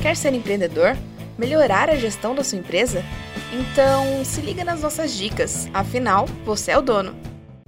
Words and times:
Quer 0.00 0.16
ser 0.16 0.32
empreendedor? 0.32 0.96
Melhorar 1.36 1.90
a 1.90 1.96
gestão 1.96 2.34
da 2.34 2.42
sua 2.42 2.58
empresa? 2.58 3.04
Então, 3.52 4.24
se 4.24 4.40
liga 4.40 4.64
nas 4.64 4.80
nossas 4.80 5.14
dicas, 5.14 5.68
afinal, 5.74 6.26
você 6.42 6.70
é 6.70 6.78
o 6.78 6.80
dono. 6.80 7.14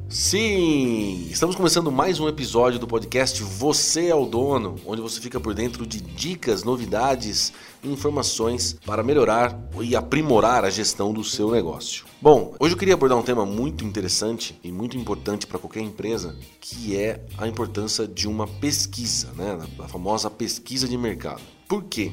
Sim! 0.09 1.27
Estamos 1.31 1.57
começando 1.57 1.93
mais 1.93 2.21
um 2.21 2.29
episódio 2.29 2.79
do 2.79 2.87
podcast 2.87 3.43
Você 3.43 4.09
é 4.09 4.15
o 4.15 4.27
Dono, 4.27 4.77
onde 4.87 5.01
você 5.01 5.21
fica 5.21 5.41
por 5.41 5.55
dentro 5.55 5.87
de 5.87 6.03
dicas, 6.03 6.65
novidades 6.65 7.53
e 7.83 7.91
informações 7.91 8.77
para 8.85 9.03
melhorar 9.03 9.59
e 9.81 9.97
aprimorar 9.97 10.67
a 10.67 10.71
gestão 10.71 11.15
do 11.15 11.25
seu 11.25 11.51
negócio. 11.51 12.05
Bom, 12.21 12.55
hoje 12.61 12.75
eu 12.75 12.79
queria 12.79 12.93
abordar 12.93 13.17
um 13.17 13.23
tema 13.23 13.47
muito 13.47 13.87
interessante 13.87 14.59
e 14.63 14.71
muito 14.71 14.99
importante 14.99 15.47
para 15.47 15.59
qualquer 15.59 15.81
empresa, 15.81 16.37
que 16.61 16.95
é 16.97 17.25
a 17.39 17.49
importância 17.49 18.07
de 18.07 18.29
uma 18.29 18.47
pesquisa, 18.47 19.33
né? 19.35 19.59
a 19.79 19.89
famosa 19.89 20.31
pesquisa 20.31 20.87
de 20.87 20.97
mercado. 20.99 21.43
Por 21.73 21.85
quê? 21.85 22.13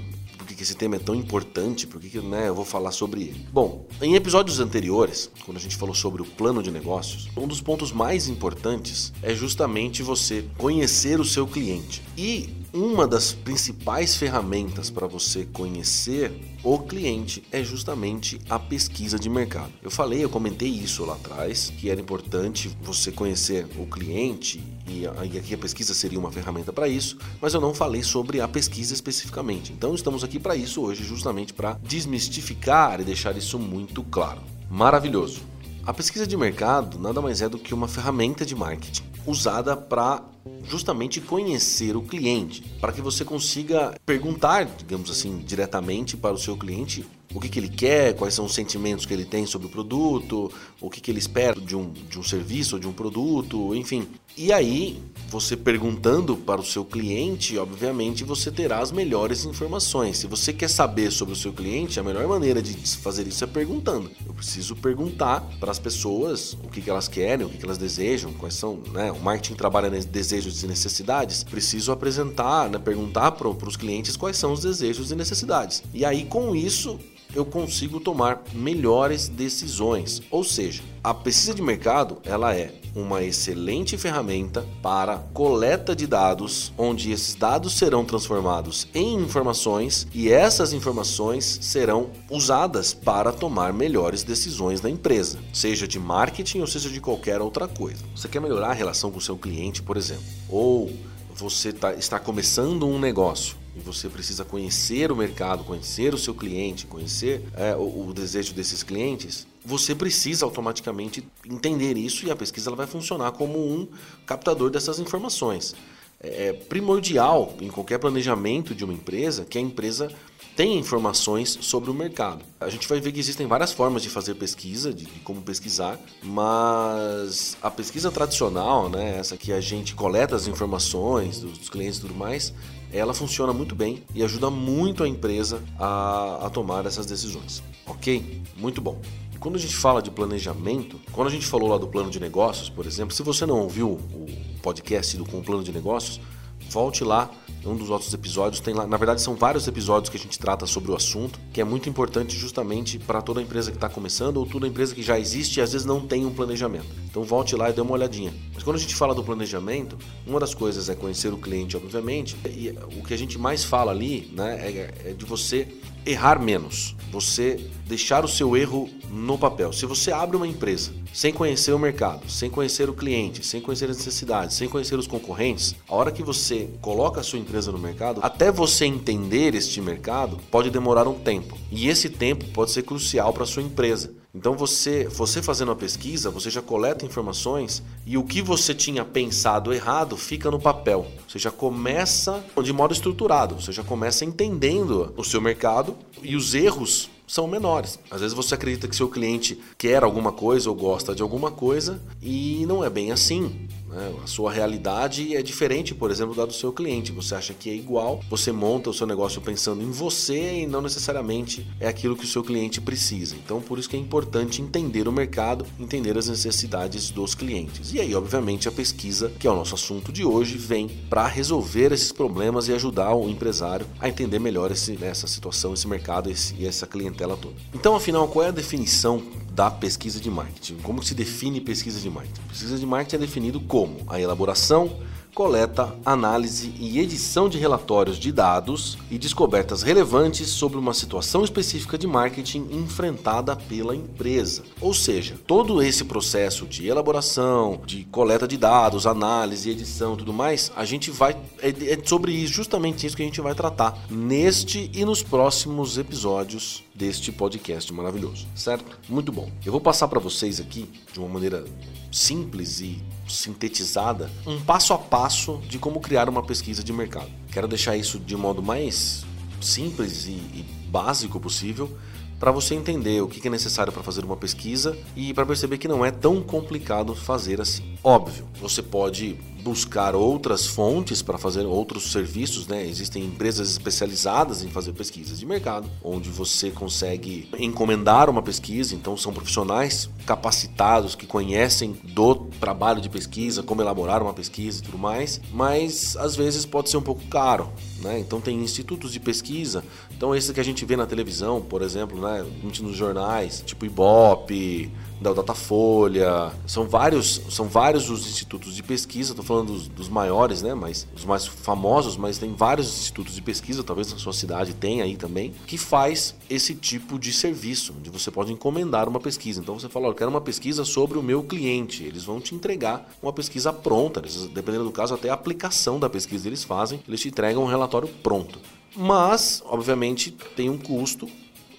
que 0.60 0.64
esse 0.64 0.76
tema 0.76 0.98
é 0.98 1.00
tão 1.00 1.16
importante, 1.16 1.88
por 1.88 2.02
que 2.02 2.20
né, 2.20 2.50
eu 2.50 2.54
vou 2.54 2.66
falar 2.66 2.92
sobre 2.92 3.22
ele. 3.22 3.48
Bom, 3.50 3.88
em 4.02 4.16
episódios 4.16 4.60
anteriores, 4.60 5.32
quando 5.46 5.56
a 5.56 5.60
gente 5.62 5.78
falou 5.78 5.96
sobre 5.96 6.22
o 6.22 6.26
plano 6.26 6.62
de 6.62 6.70
negócios, 6.70 7.30
um 7.38 7.48
dos 7.48 7.62
pontos 7.62 7.94
mais 7.94 8.28
importantes 8.28 9.14
é 9.24 9.34
justamente 9.34 10.04
você 10.04 10.44
conhecer 10.58 11.18
o 11.18 11.24
seu 11.24 11.48
cliente. 11.48 12.02
E 12.18 12.50
uma 12.74 13.08
das 13.08 13.34
principais 13.34 14.16
ferramentas 14.16 14.90
para 14.90 15.08
você 15.08 15.46
conhecer 15.46 16.32
o 16.64 16.78
cliente 16.78 17.44
é 17.52 17.64
justamente 17.64 18.40
a 18.50 18.60
pesquisa 18.60 19.18
de 19.18 19.30
mercado. 19.30 19.72
Eu 19.82 19.90
falei, 19.90 20.24
eu 20.24 20.30
comentei 20.30 20.70
isso 20.70 21.04
lá 21.06 21.14
atrás, 21.14 21.74
que 21.78 21.90
era 21.90 22.00
importante 22.00 22.76
você 22.82 23.12
conhecer 23.12 23.66
o 23.78 23.86
cliente 23.88 24.62
e 24.88 25.08
aqui 25.38 25.54
a 25.54 25.58
pesquisa 25.58 25.94
seria 25.94 26.20
uma 26.20 26.32
ferramenta 26.32 26.72
para 26.72 26.88
isso, 26.88 27.18
mas 27.42 27.54
eu 27.54 27.62
não 27.62 27.74
falei 27.74 28.04
sobre 28.04 28.42
a 28.42 28.48
pesquisa 28.48 28.94
especificamente. 28.94 29.72
Então 29.72 29.96
estamos 29.96 30.24
aqui 30.24 30.40
para 30.40 30.56
isso 30.56 30.82
hoje, 30.82 31.04
justamente 31.04 31.54
para 31.54 31.80
desmistificar 31.84 33.00
e 33.00 33.04
deixar 33.04 33.36
isso 33.38 33.58
muito 33.58 34.04
claro. 34.04 34.42
Maravilhoso. 34.70 35.42
A 35.86 35.94
pesquisa 35.94 36.28
de 36.28 36.38
mercado 36.38 37.00
nada 37.00 37.22
mais 37.22 37.42
é 37.42 37.50
do 37.50 37.58
que 37.58 37.74
uma 37.74 37.88
ferramenta 37.88 38.46
de 38.46 38.56
marketing 38.56 39.09
usada 39.26 39.76
para 39.76 40.24
justamente 40.64 41.22
conhecer 41.22 41.96
o 41.96 42.02
cliente, 42.02 42.62
para 42.80 42.92
que 42.92 43.02
você 43.02 43.24
consiga 43.24 43.94
perguntar, 44.06 44.66
digamos 44.66 45.10
assim, 45.10 45.40
diretamente 45.40 46.18
para 46.18 46.34
o 46.34 46.38
seu 46.38 46.58
cliente 46.58 47.06
o 47.34 47.40
que, 47.40 47.48
que 47.48 47.60
ele 47.60 47.70
quer, 47.70 48.16
quais 48.16 48.34
são 48.34 48.46
os 48.46 48.54
sentimentos 48.54 49.06
que 49.06 49.14
ele 49.14 49.26
tem 49.26 49.46
sobre 49.46 49.68
o 49.68 49.70
produto, 49.70 50.52
o 50.82 50.90
que, 50.90 51.00
que 51.00 51.12
ele 51.12 51.20
espera 51.20 51.60
de 51.60 51.76
um, 51.76 51.92
de 51.92 52.18
um 52.18 52.24
serviço 52.24 52.76
ou 52.76 52.80
de 52.80 52.88
um 52.88 52.94
produto, 52.94 53.76
enfim. 53.76 54.08
E 54.38 54.54
aí, 54.54 55.02
você 55.30 55.56
perguntando 55.56 56.36
para 56.36 56.60
o 56.60 56.66
seu 56.66 56.84
cliente, 56.84 57.58
obviamente 57.58 58.24
você 58.24 58.50
terá 58.50 58.80
as 58.80 58.92
melhores 58.92 59.46
informações. 59.46 60.18
Se 60.18 60.28
você 60.28 60.52
quer 60.52 60.70
saber 60.70 61.12
sobre 61.12 61.34
o 61.34 61.38
seu 61.38 61.54
cliente, 61.54 62.00
a 62.00 62.04
melhor 62.04 62.28
maneira 62.28 62.62
de 62.62 62.74
fazer 62.98 63.28
isso 63.28 63.44
é 63.44 63.48
perguntando. 63.48 64.10
Eu 64.26 64.34
preciso 64.34 64.76
perguntar 64.76 65.42
para 65.60 65.72
as 65.72 65.78
pessoas 65.78 66.54
o 66.64 66.68
que, 66.68 66.90
elas 66.90 67.08
querem, 67.08 67.46
o 67.46 67.50
que, 67.50 67.58
que 67.58 67.66
elas 67.66 67.78
desejam, 67.78 68.34
quais 68.34 68.56
são. 68.56 68.82
Né? 68.92 69.12
O 69.12 69.20
marketing 69.20 69.56
trabalha 69.56 69.90
nesses 69.90 70.10
desejos 70.10 70.64
e 70.64 70.68
necessidades. 70.68 71.44
Preciso 71.44 71.92
apresentar, 71.92 72.70
né? 72.70 72.80
perguntar 72.80 73.34
para 73.34 73.48
os 73.48 73.78
clientes 73.78 74.18
quais 74.18 74.38
são 74.38 74.54
os 74.54 74.62
desejos 74.62 75.12
e 75.12 75.16
necessidades. 75.16 75.84
E 75.94 76.04
aí, 76.04 76.26
com 76.26 76.56
isso, 76.56 77.00
eu 77.34 77.46
consigo 77.46 78.00
tomar 78.00 78.42
melhores 78.54 79.28
decisões. 79.28 80.22
Ou 80.32 80.44
seja, 80.44 80.82
a 81.04 81.14
pesquisa 81.14 81.54
de 81.54 81.62
mercado 81.62 82.18
ela 82.24 82.56
é 82.56 82.74
uma 82.96 83.24
excelente 83.24 83.98
ferramenta 83.98 84.66
para 84.82 85.18
coleta 85.34 85.96
de 85.96 86.08
dados, 86.08 86.74
onde 86.78 87.12
esses 87.12 87.36
dados 87.36 87.74
serão 87.74 88.04
transformados 88.04 88.88
em 88.94 89.16
informações 89.16 90.08
e 90.14 90.30
essas 90.32 90.74
informações 90.74 91.60
serão 91.62 92.10
usadas 92.30 92.94
para 92.94 93.32
tomar 93.32 93.72
melhores 93.72 94.24
decisões 94.24 94.82
na 94.82 94.90
empresa, 94.90 95.40
seja 95.54 95.88
de 95.88 96.00
marketing 96.00 96.62
ou 96.62 96.68
seja 96.68 96.90
de 96.90 97.00
qualquer 97.00 97.42
outra 97.42 97.68
coisa. 97.68 98.04
Você 98.16 98.28
quer 98.28 98.42
melhorar 98.42 98.70
a 98.70 98.74
relação 98.74 99.12
com 99.12 99.20
o 99.20 99.22
seu 99.22 99.38
cliente, 99.38 99.82
por 99.82 99.98
exemplo, 99.98 100.24
ou 100.50 100.92
você 101.36 101.72
tá, 101.72 101.94
está 101.94 102.20
começando 102.20 102.86
um 102.86 103.00
negócio 103.00 103.59
e 103.80 103.82
você 103.82 104.10
precisa 104.10 104.44
conhecer 104.44 105.12
o 105.12 105.16
mercado, 105.16 105.64
conhecer 105.64 106.14
o 106.14 106.18
seu 106.18 106.36
cliente, 106.36 106.86
conhecer 106.86 107.42
é, 107.56 107.76
o, 107.76 108.10
o, 108.10 108.14
desejo 108.14 108.54
desses 108.54 108.84
clientes, 108.84 109.48
você 109.66 109.96
precisa 109.96 110.46
automaticamente 110.46 111.26
entender 111.46 111.98
isso 111.98 112.26
e 112.26 112.32
a 112.32 112.36
pesquisa 112.36 112.70
ela 112.70 112.76
vai 112.76 112.88
funcionar 112.88 113.32
como 113.32 113.58
um 113.58 113.88
captador 114.26 114.70
dessas 114.70 115.00
informações. 115.00 115.74
É, 116.22 116.48
é 116.48 116.54
primordial 116.54 117.56
em 117.62 117.70
qualquer 117.70 118.00
planejamento 118.00 118.76
de 118.76 118.84
uma 118.84 118.94
empresa 118.94 119.46
que 119.46 119.58
a 119.58 119.62
empresa 119.62 120.12
tem 120.60 120.78
informações 120.78 121.58
sobre 121.62 121.90
o 121.90 121.94
mercado. 121.94 122.44
A 122.60 122.68
gente 122.68 122.86
vai 122.86 123.00
ver 123.00 123.14
que 123.14 123.20
existem 123.22 123.48
várias 123.48 123.72
formas 123.72 124.04
de 124.04 124.10
fazer 124.10 124.36
pesquisa, 124.36 124.94
de, 124.94 125.06
de 125.06 125.20
como 125.22 125.42
pesquisar, 125.42 125.98
mas 126.22 127.56
a 127.62 127.72
pesquisa 127.72 128.12
tradicional, 128.12 128.90
né, 128.90 129.18
essa 129.18 129.38
que 129.38 129.54
a 129.54 129.62
gente 129.62 129.96
coleta 129.96 130.36
as 130.36 130.48
informações 130.48 131.40
dos, 131.40 131.58
dos 131.58 131.70
clientes 131.70 132.00
e 132.00 132.02
tudo 132.02 132.14
mais, 132.14 132.54
ela 132.92 133.14
funciona 133.14 133.54
muito 133.54 133.74
bem 133.74 134.04
e 134.14 134.22
ajuda 134.22 134.50
muito 134.50 135.02
a 135.02 135.08
empresa 135.08 135.64
a, 135.80 136.48
a 136.48 136.50
tomar 136.50 136.86
essas 136.86 137.06
decisões. 137.06 137.64
Ok? 137.88 138.42
Muito 138.58 138.82
bom. 138.82 139.00
Quando 139.40 139.56
a 139.56 139.60
gente 139.60 139.78
fala 139.78 140.02
de 140.02 140.12
planejamento, 140.12 141.00
quando 141.14 141.30
a 141.30 141.32
gente 141.32 141.46
falou 141.46 141.70
lá 141.70 141.78
do 141.78 141.88
plano 141.88 142.10
de 142.12 142.20
negócios, 142.20 142.70
por 142.70 142.86
exemplo, 142.86 143.16
se 143.16 143.24
você 143.24 143.46
não 143.46 143.62
ouviu 143.62 143.92
o 143.92 144.28
podcast 144.62 145.16
do 145.16 145.24
Com 145.24 145.40
o 145.40 145.42
Plano 145.42 145.64
de 145.64 145.72
Negócios, 145.72 146.20
volte 146.70 147.04
lá 147.04 147.30
um 147.66 147.76
dos 147.76 147.90
outros 147.90 148.14
episódios 148.14 148.62
tem 148.62 148.74
lá, 148.74 148.88
na 148.88 148.98
verdade 148.98 149.22
são 149.22 149.36
vários 149.36 149.68
episódios 149.68 150.10
que 150.10 150.18
a 150.18 150.20
gente 150.20 150.40
trata 150.40 150.66
sobre 150.66 150.92
o 150.92 150.96
assunto, 150.96 151.40
que 151.52 151.60
é 151.60 151.64
muito 151.64 151.90
importante 151.90 152.36
justamente 152.36 152.98
para 152.98 153.22
toda 153.22 153.42
empresa 153.42 153.72
que 153.72 153.78
está 153.78 153.90
começando 153.90 154.38
ou 154.38 154.46
toda 154.46 154.68
empresa 154.68 154.96
que 154.96 155.04
já 155.04 155.20
existe 155.20 155.60
e 155.60 155.62
às 155.62 155.74
vezes 155.74 155.86
não 155.86 156.00
tem 156.00 156.26
um 156.26 156.34
planejamento. 156.34 156.88
Então 157.10 157.24
volte 157.24 157.56
lá 157.56 157.70
e 157.70 157.74
dê 157.74 157.82
uma 157.82 157.94
olhadinha. 157.94 158.34
Mas 158.54 158.64
quando 158.64 158.76
a 158.76 158.80
gente 158.80 158.96
fala 158.96 159.16
do 159.16 159.24
planejamento, 159.24 159.98
uma 160.28 160.40
das 160.40 160.54
coisas 160.54 160.90
é 160.90 160.96
conhecer 160.96 161.34
o 161.34 161.38
cliente, 161.38 161.76
obviamente, 161.76 162.38
e 162.46 162.70
o 162.98 163.04
que 163.04 163.14
a 163.14 163.18
gente 163.18 163.38
mais 163.38 163.64
fala 163.64 163.92
ali, 163.92 164.32
né, 164.34 164.58
é, 164.60 165.10
é 165.10 165.14
de 165.14 165.26
você 165.26 165.68
errar 166.06 166.40
menos, 166.40 166.96
você 167.12 167.60
deixar 167.86 168.24
o 168.24 168.28
seu 168.28 168.56
erro 168.56 168.90
no 169.10 169.38
papel. 169.38 169.74
Se 169.74 169.86
você 169.86 170.12
abre 170.12 170.38
uma 170.38 170.48
empresa 170.48 170.92
sem 171.14 171.34
conhecer 171.34 171.74
o 171.74 171.80
mercado, 171.80 172.30
sem 172.30 172.50
conhecer 172.50 172.90
o 172.90 172.94
cliente, 172.94 173.46
sem 173.46 173.60
conhecer 173.60 173.90
as 173.90 173.98
necessidades, 173.98 174.56
sem 174.56 174.70
conhecer 174.70 174.98
os 174.98 175.08
concorrentes, 175.08 175.76
a 175.88 175.96
hora 175.96 176.12
que 176.12 176.24
você 176.24 176.70
coloca 176.82 177.20
a 177.20 177.24
sua 177.24 177.40
empresa 177.40 177.72
no 177.72 177.80
mercado, 177.80 178.22
até 178.24 178.52
você 178.52 178.86
entender 178.86 179.56
este 179.56 179.82
mercado, 179.82 180.38
pode 180.52 180.70
demorar 180.70 181.08
um 181.08 181.16
tempo. 181.16 181.58
E 181.72 181.88
esse 181.88 182.10
tempo 182.10 182.46
pode 182.54 182.72
ser 182.72 182.84
crucial 182.84 183.34
para 183.34 183.44
a 183.44 183.48
sua 183.48 183.64
empresa. 183.64 184.19
Então 184.34 184.54
você, 184.54 185.08
você 185.08 185.42
fazendo 185.42 185.72
a 185.72 185.76
pesquisa, 185.76 186.30
você 186.30 186.52
já 186.52 186.62
coleta 186.62 187.04
informações 187.04 187.82
e 188.06 188.16
o 188.16 188.24
que 188.24 188.44
você 188.44 188.76
tinha 188.76 189.04
pensado 189.04 189.74
errado 189.74 190.16
fica 190.16 190.52
no 190.52 190.60
papel. 190.60 191.08
Você 191.28 191.40
já 191.40 191.50
começa 191.50 192.44
de 192.62 192.72
modo 192.72 192.94
estruturado, 192.94 193.56
você 193.56 193.72
já 193.72 193.84
começa 193.84 194.24
entendendo 194.24 195.12
o 195.18 195.24
seu 195.24 195.42
mercado 195.42 195.98
e 196.22 196.36
os 196.36 196.54
erros 196.54 197.10
são 197.26 197.48
menores. 197.48 198.00
Às 198.10 198.22
vezes 198.22 198.36
você 198.36 198.54
acredita 198.54 198.88
que 198.88 198.96
seu 198.96 199.08
cliente 199.08 199.60
quer 199.78 200.04
alguma 200.04 200.32
coisa 200.32 200.70
ou 200.70 200.76
gosta 200.76 201.16
de 201.16 201.24
alguma 201.24 201.50
coisa 201.50 202.00
e 202.22 202.66
não 202.68 202.84
é 202.84 202.90
bem 202.90 203.12
assim. 203.12 203.68
Né? 203.90 204.14
A 204.24 204.28
sua 204.28 204.52
realidade 204.52 205.36
é 205.36 205.42
diferente, 205.42 205.96
por 205.96 206.12
exemplo, 206.12 206.36
da 206.36 206.46
do 206.46 206.54
seu 206.54 206.72
cliente. 206.72 207.12
Você 207.12 207.36
acha 207.36 207.54
que 207.54 207.70
é 207.70 207.74
igual, 207.74 208.22
você 208.30 208.52
monta 208.52 208.90
o 208.90 208.94
seu 208.94 209.08
negócio 209.08 209.42
pensando 209.42 209.82
em 209.82 209.92
você 209.92 210.62
e 210.62 210.68
não 210.68 210.82
necessariamente 210.82 211.66
é 211.80 211.88
aquilo 211.88 212.16
que 212.16 212.26
o 212.26 212.28
seu 212.28 212.44
cliente 212.44 212.82
precisa. 212.82 213.36
Então, 213.36 213.62
por 213.62 213.80
isso 213.80 213.90
que 213.90 213.96
é 213.96 214.00
importante 214.00 214.62
entender 214.62 215.08
o 215.08 215.12
mercado, 215.12 215.66
entender 215.80 216.18
as 216.18 216.28
necessidades 216.28 217.10
dos 217.10 217.36
clientes. 217.36 217.94
E 217.94 218.00
aí, 218.00 218.14
obviamente, 218.16 218.68
a 218.68 218.72
pesquisa, 218.72 219.32
que 219.40 219.48
é 219.48 219.52
o 219.52 219.56
nosso 219.56 219.76
assunto 219.76 220.12
de 220.12 220.24
hoje, 220.24 220.58
vem 220.58 220.88
para 221.10 221.28
resolver 221.28 221.92
esses 221.92 222.12
problemas 222.12 222.68
e 222.68 222.74
ajudar 222.74 223.14
o 223.14 223.30
empresário 223.30 223.86
a 224.00 224.10
entender 224.10 224.40
melhor 224.40 224.72
esse, 224.72 224.94
né, 224.94 225.08
essa 225.08 225.28
situação, 225.28 225.74
esse 225.74 225.88
mercado 225.88 226.30
e 226.58 226.66
essa 226.66 226.86
clientela 226.86 227.38
toda. 227.38 227.56
Então, 227.74 227.96
afinal, 227.96 228.28
qual 228.28 228.46
é 228.46 228.50
a 228.50 228.52
definição 228.52 229.22
da 229.52 229.70
pesquisa 229.72 230.20
de 230.20 230.30
marketing. 230.30 230.78
Como 230.78 231.04
se 231.04 231.14
define 231.14 231.62
pesquisa 231.62 232.00
de 232.00 232.10
marketing? 232.10 232.42
Pesquisa 232.48 232.78
de 232.78 232.86
marketing 232.86 233.16
é 233.16 233.20
definido 233.20 233.60
como 233.60 233.98
a 234.08 234.20
elaboração, 234.20 234.98
coleta, 235.34 235.96
análise 236.06 236.74
e 236.78 237.00
edição 237.00 237.48
de 237.48 237.58
relatórios 237.58 238.18
de 238.18 238.32
dados 238.32 238.98
e 239.10 239.18
descobertas 239.18 239.84
relevantes 239.84 240.50
sobre 240.50 240.78
uma 240.78 240.94
situação 240.94 241.44
específica 241.44 241.98
de 241.98 242.08
marketing 242.08 242.68
enfrentada 242.72 243.56
pela 243.56 243.96
empresa. 243.96 244.64
Ou 244.82 244.94
seja, 244.94 245.36
todo 245.48 245.82
esse 245.82 246.04
processo 246.04 246.66
de 246.66 246.88
elaboração, 246.88 247.80
de 247.86 248.04
coleta 248.06 248.48
de 248.48 248.58
dados, 248.58 249.08
análise, 249.08 249.70
edição, 249.70 250.16
tudo 250.16 250.34
mais, 250.34 250.72
a 250.76 250.84
gente 250.84 251.12
vai 251.12 251.38
é, 251.62 251.70
é 251.70 252.00
sobre 252.04 252.32
isso, 252.32 252.54
justamente 252.54 253.06
isso 253.06 253.16
que 253.16 253.24
a 253.24 253.26
gente 253.26 253.42
vai 253.42 253.56
tratar 253.56 253.98
neste 254.10 254.92
e 254.94 255.06
nos 255.06 255.24
próximos 255.24 255.98
episódios 255.98 256.84
deste 257.00 257.32
podcast 257.32 257.94
maravilhoso, 257.94 258.46
certo? 258.54 259.00
Muito 259.08 259.32
bom. 259.32 259.50
Eu 259.66 259.72
vou 259.72 259.80
passar 259.80 260.10
para 260.10 260.20
vocês 260.20 260.60
aqui 260.60 260.90
de 261.14 261.18
uma 261.18 261.30
maneira 261.30 261.64
simples 262.12 262.82
e 262.82 263.02
sintetizada 263.26 264.30
um 264.46 264.60
passo 264.60 264.94
a 264.94 264.98
passo 264.98 265.62
de 265.70 265.80
como 265.80 266.02
criar 266.02 266.28
uma 266.28 266.44
pesquisa 266.44 266.84
de 266.84 266.92
mercado. 266.92 267.32
Quero 267.54 267.70
deixar 267.70 267.96
isso 267.96 268.20
de 268.20 268.36
modo 268.36 268.62
mais 268.62 269.24
simples 269.62 270.26
e, 270.26 270.32
e 270.32 270.66
básico 270.92 271.40
possível 271.40 271.90
para 272.38 272.52
você 272.52 272.76
entender 272.76 273.22
o 273.22 273.30
que 273.30 273.48
é 273.48 273.52
necessário 273.52 273.94
para 273.94 274.04
fazer 274.04 274.26
uma 274.26 274.36
pesquisa 274.36 274.98
e 275.16 275.34
para 275.34 275.46
perceber 275.46 275.78
que 275.78 275.88
não 275.88 276.06
é 276.06 276.12
tão 276.12 276.42
complicado 276.42 277.16
fazer 277.16 277.62
assim. 277.62 277.96
Óbvio, 278.04 278.46
você 278.60 278.82
pode 278.82 279.38
buscar 279.64 280.16
outras 280.16 280.66
fontes 280.66 281.22
para 281.22 281.38
fazer 281.38 281.66
outros 281.66 282.12
serviços, 282.12 282.68
né? 282.68 282.86
Existem 282.86 283.24
empresas 283.26 283.70
especializadas 283.70 284.64
em 284.64 284.70
fazer 284.70 284.94
pesquisas 284.94 285.40
de 285.40 285.46
mercado, 285.46 285.90
onde 286.04 286.30
você 286.30 286.72
consegue 286.72 287.50
encomendar 287.58 288.30
uma 288.30 288.42
pesquisa, 288.42 288.96
então 288.96 289.16
são 289.18 289.34
profissionais 289.34 290.10
capacitados 290.26 291.16
que 291.16 291.26
conhecem 291.26 291.98
do 292.04 292.36
trabalho 292.60 293.02
de 293.02 293.10
pesquisa, 293.10 293.64
como 293.64 293.82
elaborar 293.82 294.22
uma 294.22 294.34
pesquisa 294.34 294.80
e 294.80 294.84
tudo 294.84 294.98
mais, 294.98 295.42
mas 295.52 296.16
às 296.18 296.36
vezes 296.36 296.66
pode 296.66 296.90
ser 296.90 296.98
um 296.98 297.02
pouco 297.02 297.26
caro, 297.28 297.72
né? 298.02 298.20
Então 298.20 298.40
tem 298.40 298.58
institutos 298.62 299.12
de 299.12 299.20
pesquisa, 299.20 299.84
então 300.16 300.36
esse 300.36 300.54
que 300.54 300.60
a 300.60 300.64
gente 300.64 300.86
vê 300.86 300.96
na 300.96 301.06
televisão, 301.06 301.62
por 301.62 301.82
exemplo, 301.82 302.20
né, 302.20 302.46
nos 302.64 302.96
jornais, 302.96 303.64
tipo 303.66 303.86
Ibope, 303.86 304.92
da 305.22 305.34
Datafolha, 305.34 306.52
são 306.66 306.88
vários, 306.88 307.42
são 307.50 307.68
vários 307.68 308.10
os 308.10 308.28
institutos 308.28 308.76
de 308.76 308.82
pesquisa, 308.82 309.32
estou 309.32 309.44
falando 309.44 309.74
dos, 309.74 309.88
dos, 309.88 310.10
maiores, 310.10 310.62
né, 310.62 310.74
mas 310.74 311.08
os 311.16 311.26
mais 311.26 311.46
famosos, 311.46 312.18
mas 312.18 312.38
tem 312.38 312.54
vários 312.54 312.88
institutos 313.00 313.36
de 313.36 313.42
pesquisa, 313.42 313.84
talvez 313.84 314.12
na 314.12 314.18
sua 314.18 314.34
cidade 314.34 314.74
tenha 314.74 315.04
aí 315.04 315.18
também, 315.18 315.54
que 315.68 315.78
faz 315.78 316.36
esse 316.50 316.74
tipo 316.74 317.20
de 317.20 317.34
serviço, 317.34 317.94
onde 317.98 318.10
você 318.10 318.32
pode 318.32 318.52
encomendar 318.52 319.08
uma 319.08 319.20
pesquisa. 319.20 319.60
Então 319.60 319.78
você 319.78 319.90
fala, 319.90 320.08
eu 320.08 320.14
quero 320.14 320.30
uma 320.30 320.42
pesquisa 320.42 320.86
sobre 320.86 321.18
o 321.18 321.24
meu 321.24 321.44
cliente, 321.44 322.04
eles 322.04 322.24
vão 322.24 322.40
te 322.40 322.56
entregar 322.56 323.10
uma 323.22 323.34
pesquisa 323.34 323.74
pronta, 323.74 324.20
eles, 324.20 324.48
dependendo 324.48 324.86
do 324.86 324.92
caso, 324.92 325.14
até 325.14 325.30
a 325.30 325.34
aplicação 325.34 326.00
da 326.00 326.10
pesquisa 326.10 326.48
eles 326.48 326.64
fazem, 326.64 327.02
eles 327.08 327.20
te 327.20 327.28
entregam 327.28 327.64
um 327.64 327.68
relatório 327.68 328.08
pronto. 328.08 328.60
Mas, 328.96 329.62
obviamente, 329.66 330.32
tem 330.56 330.70
um 330.70 330.78
custo 330.78 331.28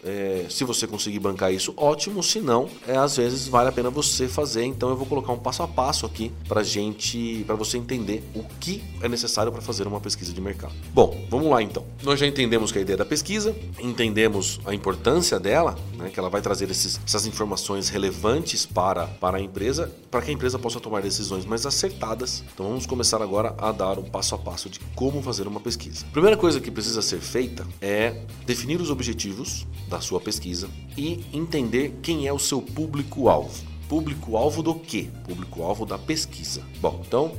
é, 0.05 0.47
se 0.49 0.65
você 0.65 0.87
conseguir 0.87 1.19
bancar 1.19 1.53
isso, 1.53 1.73
ótimo. 1.77 2.23
Se 2.23 2.41
não, 2.41 2.69
é, 2.87 2.97
às 2.97 3.17
vezes 3.17 3.49
vale 3.49 3.69
a 3.69 3.73
pena 3.73 3.91
você 3.91 4.29
fazer. 4.29 4.65
Então 4.65 4.89
eu 4.91 4.97
vou 4.97 5.07
colocar 5.07 5.33
um 5.33 5.39
passo 5.39 5.63
a 5.63 5.69
passo 5.69 6.07
aqui 6.07 6.33
para 6.49 6.63
gente, 6.63 7.45
para 7.47 7.55
você 7.55 7.77
entender 7.79 8.23
o 8.35 8.43
que 8.61 8.83
é 9.01 9.09
necessário 9.09 9.53
para 9.53 9.61
fazer 9.61 9.87
uma 9.87 10.01
pesquisa 10.01 10.33
de 10.33 10.41
mercado. 10.41 10.73
Bom, 10.93 11.27
vamos 11.29 11.51
lá 11.51 11.63
então. 11.63 11.85
Nós 12.03 12.19
já 12.19 12.27
entendemos 12.27 12.73
que 12.73 12.79
a 12.79 12.83
ideia 12.83 12.97
da 12.97 13.05
pesquisa, 13.05 13.55
entendemos 13.79 14.61
a 14.65 14.75
importância 14.75 15.39
dela, 15.39 15.77
né, 15.97 16.11
que 16.11 16.19
ela 16.19 16.29
vai 16.29 16.41
trazer 16.41 16.71
esses, 16.71 17.01
essas 17.05 17.27
informações 17.27 17.89
relevantes 17.89 18.67
para, 18.67 19.07
para 19.07 19.39
a 19.39 19.41
empresa, 19.41 19.93
para 20.11 20.23
que 20.23 20.31
a 20.31 20.35
empresa 20.35 20.59
possa 20.59 20.81
tomar 20.81 21.03
decisões 21.03 21.45
mais 21.45 21.67
acertadas. 21.67 22.43
Então 22.53 22.67
vamos 22.67 22.87
começar 22.87 23.23
agora 23.23 23.55
a 23.59 23.73
dar 23.73 23.99
um 23.99 24.05
passo 24.05 24.35
a 24.35 24.39
passo 24.39 24.69
de 24.69 24.81
como 24.95 25.23
fazer 25.23 25.47
uma 25.47 25.61
pesquisa. 25.61 26.07
Primeira 26.13 26.37
coisa 26.37 26.61
que 26.61 26.71
precisa 26.71 27.03
ser 27.03 27.21
feita 27.21 27.67
é 27.81 28.23
definir 28.47 28.81
os 28.81 28.91
objetivos 28.91 29.67
da 29.91 30.01
sua 30.01 30.21
pesquisa 30.21 30.71
e 30.97 31.25
entender 31.33 31.99
quem 32.01 32.27
é 32.27 32.33
o 32.33 32.39
seu 32.39 32.63
público-alvo. 32.63 33.69
Público-alvo 33.89 34.63
do 34.63 34.75
quê? 34.75 35.09
Público-alvo 35.25 35.85
da 35.85 35.99
pesquisa. 35.99 36.63
Bom, 36.81 37.03
então, 37.05 37.33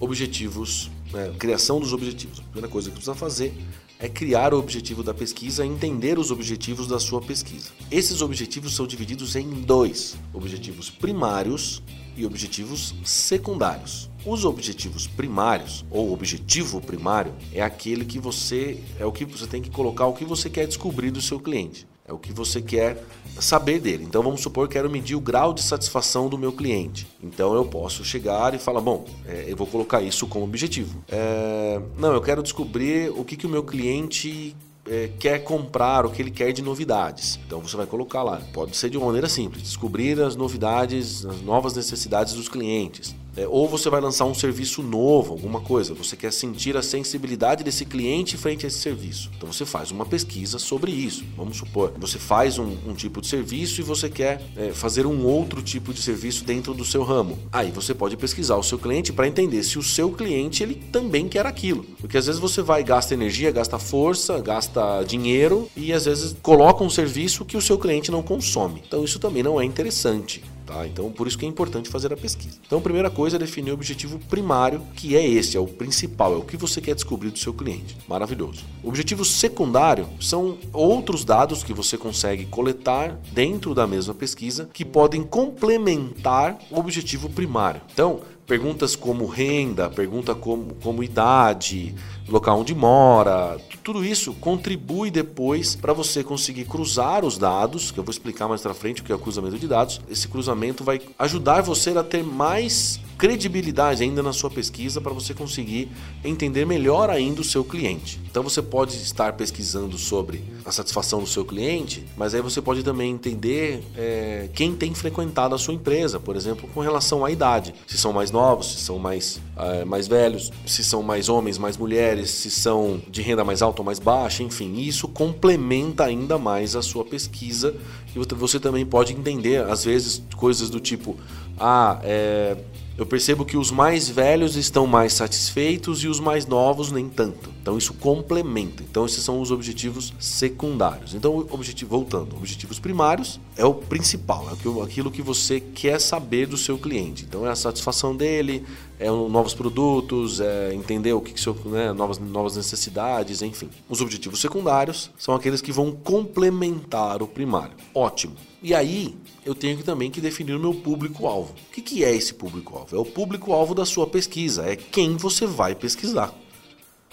objetivos, 0.00 0.90
né, 1.12 1.32
criação 1.38 1.78
dos 1.78 1.92
objetivos. 1.92 2.40
A 2.40 2.42
primeira 2.44 2.68
coisa 2.68 2.88
que 2.88 2.94
precisa 2.94 3.14
fazer 3.14 3.54
é 3.98 4.08
criar 4.08 4.54
o 4.54 4.58
objetivo 4.58 5.02
da 5.02 5.12
pesquisa 5.12 5.64
e 5.64 5.68
entender 5.68 6.18
os 6.18 6.30
objetivos 6.30 6.88
da 6.88 6.98
sua 6.98 7.20
pesquisa. 7.20 7.68
Esses 7.90 8.22
objetivos 8.22 8.74
são 8.74 8.86
divididos 8.86 9.36
em 9.36 9.48
dois: 9.48 10.16
objetivos 10.32 10.90
primários 10.90 11.82
e 12.16 12.24
objetivos 12.24 12.94
secundários. 13.04 14.10
Os 14.24 14.44
objetivos 14.44 15.06
primários 15.08 15.84
ou 15.90 16.12
objetivo 16.12 16.80
primário 16.80 17.32
é 17.52 17.60
aquele 17.60 18.04
que 18.04 18.20
você 18.20 18.78
é 18.98 19.04
o 19.04 19.10
que 19.10 19.24
você 19.24 19.46
tem 19.48 19.60
que 19.60 19.70
colocar 19.70 20.06
o 20.06 20.12
que 20.12 20.24
você 20.24 20.48
quer 20.48 20.66
descobrir 20.66 21.10
do 21.10 21.20
seu 21.20 21.40
cliente. 21.40 21.88
É 22.06 22.12
o 22.12 22.18
que 22.18 22.32
você 22.32 22.60
quer 22.60 23.02
saber 23.40 23.80
dele. 23.80 24.04
Então 24.04 24.22
vamos 24.22 24.40
supor 24.40 24.68
que 24.68 24.74
quero 24.74 24.90
medir 24.90 25.16
o 25.16 25.20
grau 25.20 25.52
de 25.52 25.62
satisfação 25.62 26.28
do 26.28 26.38
meu 26.38 26.52
cliente. 26.52 27.06
Então 27.22 27.54
eu 27.54 27.64
posso 27.64 28.04
chegar 28.04 28.54
e 28.54 28.58
falar, 28.58 28.80
bom, 28.80 29.04
é, 29.26 29.46
eu 29.48 29.56
vou 29.56 29.66
colocar 29.66 30.00
isso 30.02 30.26
como 30.26 30.44
objetivo. 30.44 31.02
É, 31.08 31.80
não, 31.96 32.12
eu 32.12 32.20
quero 32.20 32.42
descobrir 32.42 33.10
o 33.10 33.24
que, 33.24 33.36
que 33.36 33.46
o 33.46 33.50
meu 33.50 33.62
cliente 33.62 34.54
é, 34.86 35.10
quer 35.18 35.40
comprar, 35.44 36.04
o 36.04 36.10
que 36.10 36.20
ele 36.20 36.30
quer 36.30 36.52
de 36.52 36.62
novidades. 36.62 37.38
Então 37.46 37.60
você 37.60 37.76
vai 37.76 37.86
colocar 37.86 38.22
lá. 38.22 38.40
Pode 38.52 38.76
ser 38.76 38.90
de 38.90 38.96
uma 38.96 39.06
maneira 39.06 39.28
simples: 39.28 39.62
descobrir 39.62 40.20
as 40.20 40.36
novidades, 40.36 41.24
as 41.24 41.40
novas 41.40 41.74
necessidades 41.74 42.34
dos 42.34 42.48
clientes. 42.48 43.14
É, 43.36 43.46
ou 43.48 43.68
você 43.68 43.88
vai 43.88 44.00
lançar 44.00 44.24
um 44.26 44.34
serviço 44.34 44.82
novo, 44.82 45.32
alguma 45.32 45.60
coisa, 45.60 45.94
você 45.94 46.16
quer 46.16 46.32
sentir 46.32 46.76
a 46.76 46.82
sensibilidade 46.82 47.64
desse 47.64 47.84
cliente 47.84 48.36
frente 48.36 48.66
a 48.66 48.68
esse 48.68 48.78
serviço. 48.78 49.30
Então 49.36 49.50
você 49.50 49.64
faz 49.64 49.90
uma 49.90 50.04
pesquisa 50.04 50.58
sobre 50.58 50.92
isso. 50.92 51.24
Vamos 51.36 51.56
supor, 51.56 51.92
você 51.98 52.18
faz 52.18 52.58
um, 52.58 52.76
um 52.86 52.94
tipo 52.94 53.20
de 53.20 53.28
serviço 53.28 53.80
e 53.80 53.84
você 53.84 54.10
quer 54.10 54.42
é, 54.56 54.72
fazer 54.72 55.06
um 55.06 55.24
outro 55.24 55.62
tipo 55.62 55.94
de 55.94 56.02
serviço 56.02 56.44
dentro 56.44 56.74
do 56.74 56.84
seu 56.84 57.02
ramo. 57.02 57.38
Aí 57.50 57.70
você 57.70 57.94
pode 57.94 58.16
pesquisar 58.16 58.56
o 58.56 58.62
seu 58.62 58.78
cliente 58.78 59.12
para 59.12 59.26
entender 59.26 59.62
se 59.62 59.78
o 59.78 59.82
seu 59.82 60.10
cliente 60.10 60.62
ele 60.62 60.74
também 60.74 61.28
quer 61.28 61.46
aquilo. 61.46 61.84
Porque 62.00 62.18
às 62.18 62.26
vezes 62.26 62.40
você 62.40 62.60
vai 62.60 62.84
gasta 62.84 63.14
energia, 63.14 63.50
gasta 63.50 63.78
força, 63.78 64.38
gasta 64.40 65.02
dinheiro 65.04 65.70
e 65.76 65.92
às 65.92 66.04
vezes 66.04 66.36
coloca 66.42 66.84
um 66.84 66.90
serviço 66.90 67.44
que 67.44 67.56
o 67.56 67.62
seu 67.62 67.78
cliente 67.78 68.10
não 68.10 68.22
consome. 68.22 68.82
Então 68.86 69.04
isso 69.04 69.18
também 69.18 69.42
não 69.42 69.60
é 69.60 69.64
interessante. 69.64 70.42
Tá? 70.72 70.86
Então, 70.86 71.12
por 71.12 71.26
isso 71.26 71.36
que 71.36 71.44
é 71.44 71.48
importante 71.48 71.88
fazer 71.90 72.12
a 72.12 72.16
pesquisa. 72.16 72.58
Então, 72.66 72.78
a 72.78 72.82
primeira 72.82 73.10
coisa 73.10 73.36
é 73.36 73.38
definir 73.38 73.72
o 73.72 73.74
objetivo 73.74 74.18
primário, 74.18 74.80
que 74.96 75.14
é 75.14 75.26
esse, 75.26 75.56
é 75.56 75.60
o 75.60 75.66
principal, 75.66 76.32
é 76.32 76.36
o 76.36 76.42
que 76.42 76.56
você 76.56 76.80
quer 76.80 76.94
descobrir 76.94 77.30
do 77.30 77.38
seu 77.38 77.52
cliente. 77.52 77.96
Maravilhoso. 78.08 78.64
O 78.82 78.88
objetivo 78.88 79.24
secundário 79.24 80.08
são 80.20 80.56
outros 80.72 81.24
dados 81.24 81.62
que 81.62 81.74
você 81.74 81.98
consegue 81.98 82.46
coletar 82.46 83.18
dentro 83.32 83.74
da 83.74 83.86
mesma 83.86 84.14
pesquisa 84.14 84.68
que 84.72 84.84
podem 84.84 85.22
complementar 85.22 86.58
o 86.70 86.78
objetivo 86.78 87.28
primário. 87.28 87.82
Então, 87.92 88.20
perguntas 88.46 88.96
como 88.96 89.26
renda, 89.26 89.88
pergunta 89.90 90.34
como, 90.34 90.74
como 90.82 91.02
idade, 91.04 91.94
local 92.28 92.60
onde 92.60 92.74
mora, 92.74 93.58
tudo 93.82 94.04
isso 94.04 94.32
contribui 94.34 95.10
depois 95.10 95.74
para 95.74 95.92
você 95.92 96.22
conseguir 96.22 96.64
cruzar 96.64 97.24
os 97.24 97.36
dados, 97.36 97.90
que 97.90 97.98
eu 97.98 98.04
vou 98.04 98.12
explicar 98.12 98.48
mais 98.48 98.60
para 98.60 98.74
frente 98.74 99.02
o 99.02 99.04
que 99.04 99.12
é 99.12 99.14
o 99.14 99.18
cruzamento 99.18 99.58
de 99.58 99.66
dados. 99.66 100.00
Esse 100.08 100.28
cruzamento 100.28 100.84
vai 100.84 101.00
ajudar 101.18 101.62
você 101.62 101.90
a 101.90 102.02
ter 102.02 102.22
mais 102.22 103.00
credibilidade 103.22 104.02
ainda 104.02 104.20
na 104.20 104.32
sua 104.32 104.50
pesquisa 104.50 105.00
para 105.00 105.12
você 105.12 105.32
conseguir 105.32 105.88
entender 106.24 106.64
melhor 106.66 107.08
ainda 107.08 107.40
o 107.40 107.44
seu 107.44 107.62
cliente. 107.62 108.20
Então 108.28 108.42
você 108.42 108.60
pode 108.60 108.96
estar 108.96 109.34
pesquisando 109.34 109.96
sobre 109.96 110.42
a 110.64 110.72
satisfação 110.72 111.20
do 111.20 111.26
seu 111.26 111.44
cliente, 111.44 112.04
mas 112.16 112.34
aí 112.34 112.40
você 112.40 112.60
pode 112.60 112.82
também 112.82 113.12
entender 113.12 113.80
é, 113.96 114.48
quem 114.52 114.74
tem 114.74 114.92
frequentado 114.92 115.54
a 115.54 115.58
sua 115.58 115.72
empresa, 115.72 116.18
por 116.18 116.34
exemplo, 116.34 116.68
com 116.74 116.80
relação 116.80 117.24
à 117.24 117.30
idade. 117.30 117.72
Se 117.86 117.96
são 117.96 118.12
mais 118.12 118.32
novos, 118.32 118.72
se 118.72 118.80
são 118.80 118.98
mais, 118.98 119.40
é, 119.56 119.84
mais 119.84 120.08
velhos, 120.08 120.50
se 120.66 120.82
são 120.82 121.00
mais 121.00 121.28
homens, 121.28 121.58
mais 121.58 121.76
mulheres, 121.76 122.11
se 122.26 122.50
são 122.50 123.00
de 123.08 123.22
renda 123.22 123.44
mais 123.44 123.62
alta 123.62 123.80
ou 123.80 123.86
mais 123.86 123.98
baixa, 123.98 124.42
enfim. 124.42 124.74
Isso 124.78 125.08
complementa 125.08 126.04
ainda 126.04 126.38
mais 126.38 126.76
a 126.76 126.82
sua 126.82 127.04
pesquisa 127.04 127.74
e 128.14 128.34
você 128.34 128.60
também 128.60 128.84
pode 128.84 129.12
entender, 129.12 129.64
às 129.64 129.84
vezes, 129.84 130.22
coisas 130.36 130.68
do 130.68 130.80
tipo: 130.80 131.16
ah, 131.58 131.98
é, 132.02 132.56
eu 132.96 133.06
percebo 133.06 133.44
que 133.44 133.56
os 133.56 133.70
mais 133.70 134.08
velhos 134.08 134.56
estão 134.56 134.86
mais 134.86 135.14
satisfeitos 135.14 136.02
e 136.04 136.08
os 136.08 136.20
mais 136.20 136.46
novos 136.46 136.92
nem 136.92 137.08
tanto. 137.08 137.50
Então 137.60 137.78
isso 137.78 137.94
complementa. 137.94 138.82
Então 138.82 139.06
esses 139.06 139.24
são 139.24 139.40
os 139.40 139.50
objetivos 139.50 140.12
secundários. 140.18 141.14
Então, 141.14 141.46
objetivo, 141.50 141.90
voltando, 141.90 142.36
objetivos 142.36 142.78
primários 142.78 143.40
é 143.56 143.64
o 143.64 143.74
principal, 143.74 144.46
é 144.50 144.82
aquilo 144.82 145.10
que 145.10 145.22
você 145.22 145.60
quer 145.60 146.00
saber 146.00 146.46
do 146.46 146.56
seu 146.56 146.76
cliente. 146.76 147.24
Então 147.24 147.46
é 147.46 147.50
a 147.50 147.56
satisfação 147.56 148.14
dele, 148.14 148.64
é 148.98 149.10
novos 149.10 149.54
produtos, 149.54 150.40
é 150.40 150.74
entender 150.74 151.12
o 151.12 151.20
que, 151.20 151.32
que 151.32 151.40
seu, 151.40 151.54
né, 151.64 151.92
novas, 151.92 152.18
novas 152.18 152.56
necessidades, 152.56 153.42
enfim. 153.42 153.68
Os 153.88 154.00
objetivos 154.00 154.40
secundários 154.40 155.10
são 155.18 155.34
aqueles 155.34 155.60
que 155.60 155.72
vão 155.72 155.92
complementar 155.92 157.22
o 157.22 157.26
primário. 157.26 157.74
Ótimo. 157.94 158.34
E 158.62 158.74
aí, 158.74 159.16
eu 159.44 159.54
tenho 159.56 159.82
também 159.82 160.08
que 160.08 160.20
definir 160.20 160.54
o 160.54 160.60
meu 160.60 160.72
público-alvo. 160.72 161.52
O 161.68 161.72
que, 161.72 161.82
que 161.82 162.04
é 162.04 162.14
esse 162.14 162.32
público-alvo? 162.32 162.94
É 162.94 162.98
o 162.98 163.04
público-alvo 163.04 163.74
da 163.74 163.84
sua 163.84 164.06
pesquisa, 164.06 164.64
é 164.64 164.76
quem 164.76 165.16
você 165.16 165.46
vai 165.46 165.74
pesquisar. 165.74 166.32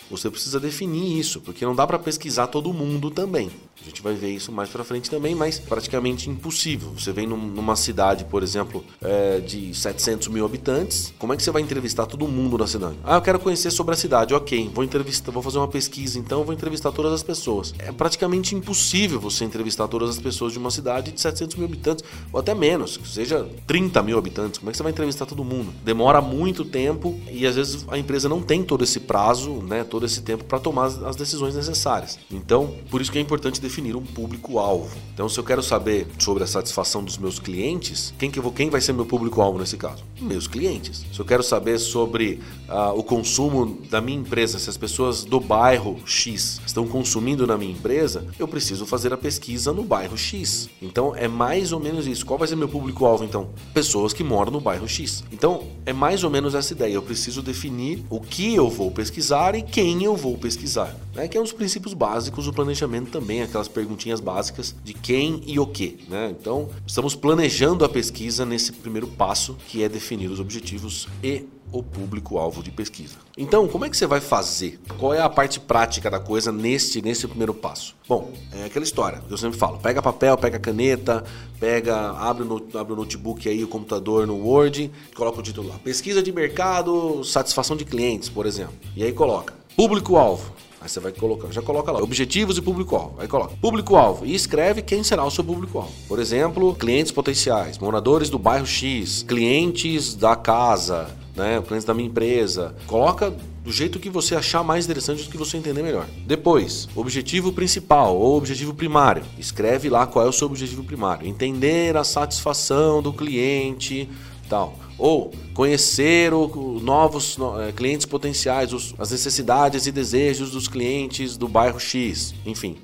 Você 0.09 0.29
precisa 0.29 0.59
definir 0.59 1.19
isso, 1.19 1.41
porque 1.41 1.65
não 1.65 1.75
dá 1.75 1.85
para 1.85 1.99
pesquisar 1.99 2.47
todo 2.47 2.73
mundo 2.73 3.11
também. 3.11 3.49
A 3.81 3.85
gente 3.85 4.01
vai 4.01 4.13
ver 4.13 4.31
isso 4.31 4.51
mais 4.51 4.69
para 4.69 4.83
frente 4.83 5.09
também, 5.09 5.33
mas 5.33 5.57
praticamente 5.57 6.29
impossível. 6.29 6.89
Você 6.97 7.13
vem 7.13 7.25
numa 7.25 7.75
cidade, 7.75 8.25
por 8.25 8.43
exemplo, 8.43 8.83
é, 9.01 9.39
de 9.39 9.73
700 9.73 10.27
mil 10.27 10.45
habitantes, 10.45 11.13
como 11.17 11.33
é 11.33 11.37
que 11.37 11.43
você 11.43 11.51
vai 11.51 11.61
entrevistar 11.61 12.05
todo 12.05 12.27
mundo 12.27 12.57
na 12.57 12.67
cidade? 12.67 12.97
Ah, 13.03 13.15
eu 13.15 13.21
quero 13.21 13.39
conhecer 13.39 13.71
sobre 13.71 13.93
a 13.93 13.97
cidade. 13.97 14.33
Ok, 14.33 14.69
vou 14.73 14.83
entrevistar, 14.83 15.31
vou 15.31 15.41
fazer 15.41 15.59
uma 15.59 15.67
pesquisa, 15.67 16.19
então 16.19 16.43
vou 16.43 16.53
entrevistar 16.53 16.91
todas 16.91 17.13
as 17.13 17.23
pessoas. 17.23 17.73
É 17.79 17.91
praticamente 17.91 18.53
impossível 18.53 19.19
você 19.19 19.45
entrevistar 19.45 19.87
todas 19.87 20.09
as 20.09 20.19
pessoas 20.19 20.51
de 20.51 20.59
uma 20.59 20.71
cidade 20.71 21.11
de 21.11 21.21
700 21.21 21.55
mil 21.55 21.65
habitantes, 21.65 22.03
ou 22.33 22.39
até 22.39 22.53
menos, 22.53 22.99
seja 23.05 23.47
30 23.65 24.03
mil 24.03 24.17
habitantes. 24.17 24.59
Como 24.59 24.69
é 24.69 24.71
que 24.71 24.77
você 24.77 24.83
vai 24.83 24.91
entrevistar 24.91 25.25
todo 25.25 25.43
mundo? 25.43 25.73
Demora 25.85 26.21
muito 26.21 26.65
tempo 26.65 27.19
e 27.31 27.47
às 27.47 27.55
vezes 27.55 27.85
a 27.87 27.97
empresa 27.97 28.27
não 28.27 28.41
tem 28.41 28.61
todo 28.61 28.83
esse 28.83 28.99
prazo, 28.99 29.53
né? 29.67 29.83
Todo 29.83 29.98
todo 29.99 30.05
esse 30.05 30.21
tempo 30.21 30.45
para 30.45 30.59
tomar 30.59 30.85
as 30.85 31.15
decisões 31.17 31.55
necessárias. 31.55 32.17
Então, 32.31 32.73
por 32.89 33.01
isso 33.01 33.11
que 33.11 33.17
é 33.17 33.21
importante 33.21 33.59
definir 33.59 33.97
um 33.97 34.01
público-alvo. 34.01 34.95
Então, 35.13 35.27
se 35.27 35.37
eu 35.37 35.43
quero 35.43 35.61
saber 35.61 36.07
sobre 36.17 36.41
a 36.41 36.47
satisfação 36.47 37.03
dos 37.03 37.17
meus 37.17 37.37
clientes, 37.37 38.13
quem, 38.17 38.31
que 38.31 38.39
vou, 38.39 38.53
quem 38.53 38.69
vai 38.69 38.79
ser 38.79 38.93
meu 38.93 39.05
público-alvo 39.05 39.59
nesse 39.59 39.75
caso? 39.75 40.05
Meus 40.21 40.47
clientes. 40.47 41.05
Se 41.11 41.19
eu 41.19 41.25
quero 41.25 41.43
saber 41.43 41.77
sobre 41.79 42.39
uh, 42.69 42.97
o 42.97 43.03
consumo 43.03 43.77
da 43.89 43.99
minha 43.99 44.17
empresa, 44.17 44.57
se 44.57 44.69
as 44.69 44.77
pessoas 44.77 45.25
do 45.25 45.39
bairro 45.39 45.99
X 46.05 46.61
estão 46.65 46.87
consumindo 46.87 47.45
na 47.45 47.57
minha 47.57 47.73
empresa, 47.73 48.25
eu 48.39 48.47
preciso 48.47 48.85
fazer 48.85 49.11
a 49.11 49.17
pesquisa 49.17 49.73
no 49.73 49.83
bairro 49.83 50.17
X. 50.17 50.69
Então, 50.81 51.13
é 51.13 51.27
mais 51.27 51.73
ou 51.73 51.79
menos 51.81 52.07
isso. 52.07 52.25
Qual 52.25 52.39
vai 52.39 52.47
ser 52.47 52.55
meu 52.55 52.69
público-alvo, 52.69 53.25
então? 53.25 53.49
Pessoas 53.73 54.13
que 54.13 54.23
moram 54.23 54.51
no 54.51 54.61
bairro 54.61 54.87
X. 54.87 55.25
Então, 55.29 55.63
é 55.85 55.91
mais 55.91 56.23
ou 56.23 56.29
menos 56.29 56.55
essa 56.55 56.71
ideia. 56.71 56.93
Eu 56.93 57.01
preciso 57.01 57.41
definir 57.41 58.05
o 58.09 58.21
que 58.21 58.55
eu 58.55 58.69
vou 58.69 58.89
pesquisar 58.91 59.55
e 59.55 59.61
quem 59.61 59.88
eu 60.03 60.15
vou 60.15 60.37
pesquisar. 60.37 60.95
Né? 61.13 61.27
Que 61.27 61.37
é 61.37 61.39
um 61.39 61.43
dos 61.43 61.53
princípios 61.53 61.93
básicos 61.93 62.45
do 62.45 62.53
planejamento 62.53 63.11
também, 63.11 63.41
aquelas 63.41 63.67
perguntinhas 63.67 64.19
básicas 64.19 64.75
de 64.83 64.93
quem 64.93 65.41
e 65.45 65.59
o 65.59 65.65
que. 65.65 65.99
Né? 66.07 66.35
Então, 66.39 66.69
estamos 66.85 67.15
planejando 67.15 67.83
a 67.83 67.89
pesquisa 67.89 68.45
nesse 68.45 68.71
primeiro 68.71 69.07
passo, 69.07 69.57
que 69.67 69.83
é 69.83 69.89
definir 69.89 70.29
os 70.29 70.39
objetivos 70.39 71.07
e 71.23 71.45
o 71.71 71.83
público-alvo 71.83 72.63
de 72.63 72.71
pesquisa. 72.71 73.15
Então, 73.37 73.67
como 73.67 73.85
é 73.85 73.89
que 73.89 73.97
você 73.97 74.07
vai 74.07 74.19
fazer? 74.19 74.79
Qual 74.97 75.13
é 75.13 75.21
a 75.21 75.29
parte 75.29 75.59
prática 75.59 76.09
da 76.09 76.19
coisa 76.19 76.51
nesse, 76.51 77.01
nesse 77.01 77.27
primeiro 77.27 77.53
passo? 77.53 77.95
Bom, 78.07 78.31
é 78.51 78.65
aquela 78.65 78.83
história 78.83 79.21
que 79.27 79.31
eu 79.33 79.37
sempre 79.37 79.57
falo: 79.57 79.77
pega 79.77 80.01
papel, 80.01 80.37
pega 80.37 80.59
caneta, 80.59 81.23
pega, 81.59 82.11
abre 82.11 82.43
o, 82.43 82.67
abre 82.77 82.93
o 82.93 82.95
notebook 82.95 83.47
aí, 83.47 83.63
o 83.63 83.67
computador 83.67 84.25
no 84.25 84.35
Word, 84.37 84.91
coloca 85.15 85.39
o 85.39 85.43
título 85.43 85.69
lá: 85.69 85.79
Pesquisa 85.83 86.23
de 86.23 86.31
mercado, 86.31 87.23
satisfação 87.23 87.77
de 87.77 87.85
clientes, 87.85 88.29
por 88.29 88.45
exemplo. 88.45 88.75
E 88.95 89.03
aí 89.03 89.13
coloca: 89.13 89.53
Público-alvo. 89.75 90.53
Aí 90.81 90.87
você 90.87 90.99
vai 91.01 91.11
colocar, 91.11 91.51
já 91.51 91.61
coloca 91.61 91.91
lá, 91.91 92.01
objetivos 92.01 92.57
e 92.57 92.61
público-alvo. 92.61 93.15
Aí 93.19 93.27
coloca 93.27 93.53
público-alvo 93.57 94.25
e 94.25 94.33
escreve 94.33 94.81
quem 94.81 95.03
será 95.03 95.25
o 95.25 95.31
seu 95.31 95.43
público-alvo. 95.43 95.91
Por 96.07 96.19
exemplo, 96.19 96.73
clientes 96.73 97.11
potenciais, 97.11 97.77
moradores 97.77 98.29
do 98.29 98.39
bairro 98.39 98.65
X, 98.65 99.23
clientes 99.23 100.15
da 100.15 100.37
casa, 100.37 101.09
né, 101.39 101.61
clientes 101.65 101.85
da 101.85 101.93
minha 101.93 102.07
empresa. 102.07 102.75
Coloca 102.85 103.33
do 103.63 103.71
jeito 103.71 103.99
que 103.99 104.09
você 104.09 104.35
achar 104.35 104.63
mais 104.63 104.85
interessante, 104.85 105.23
do 105.23 105.29
que 105.29 105.37
você 105.37 105.57
entender 105.57 105.81
melhor. 105.81 106.05
Depois, 106.25 106.87
objetivo 106.95 107.53
principal 107.53 108.17
ou 108.17 108.37
objetivo 108.37 108.73
primário. 108.73 109.23
Escreve 109.37 109.89
lá 109.89 110.05
qual 110.05 110.25
é 110.25 110.29
o 110.29 110.33
seu 110.33 110.47
objetivo 110.47 110.83
primário. 110.83 111.27
Entender 111.27 111.95
a 111.95 112.03
satisfação 112.03 113.01
do 113.01 113.13
cliente, 113.13 114.09
tal. 114.49 114.77
Ou 114.97 115.31
conhecer 115.53 116.33
o, 116.33 116.79
novos 116.81 117.37
é, 117.65 117.71
clientes 117.71 118.05
potenciais, 118.05 118.73
os, 118.73 118.93
as 118.99 119.11
necessidades 119.11 119.87
e 119.87 119.91
desejos 119.91 120.51
dos 120.51 120.67
clientes 120.67 121.37
do 121.37 121.47
bairro 121.47 121.79
X, 121.79 122.33
enfim. 122.45 122.77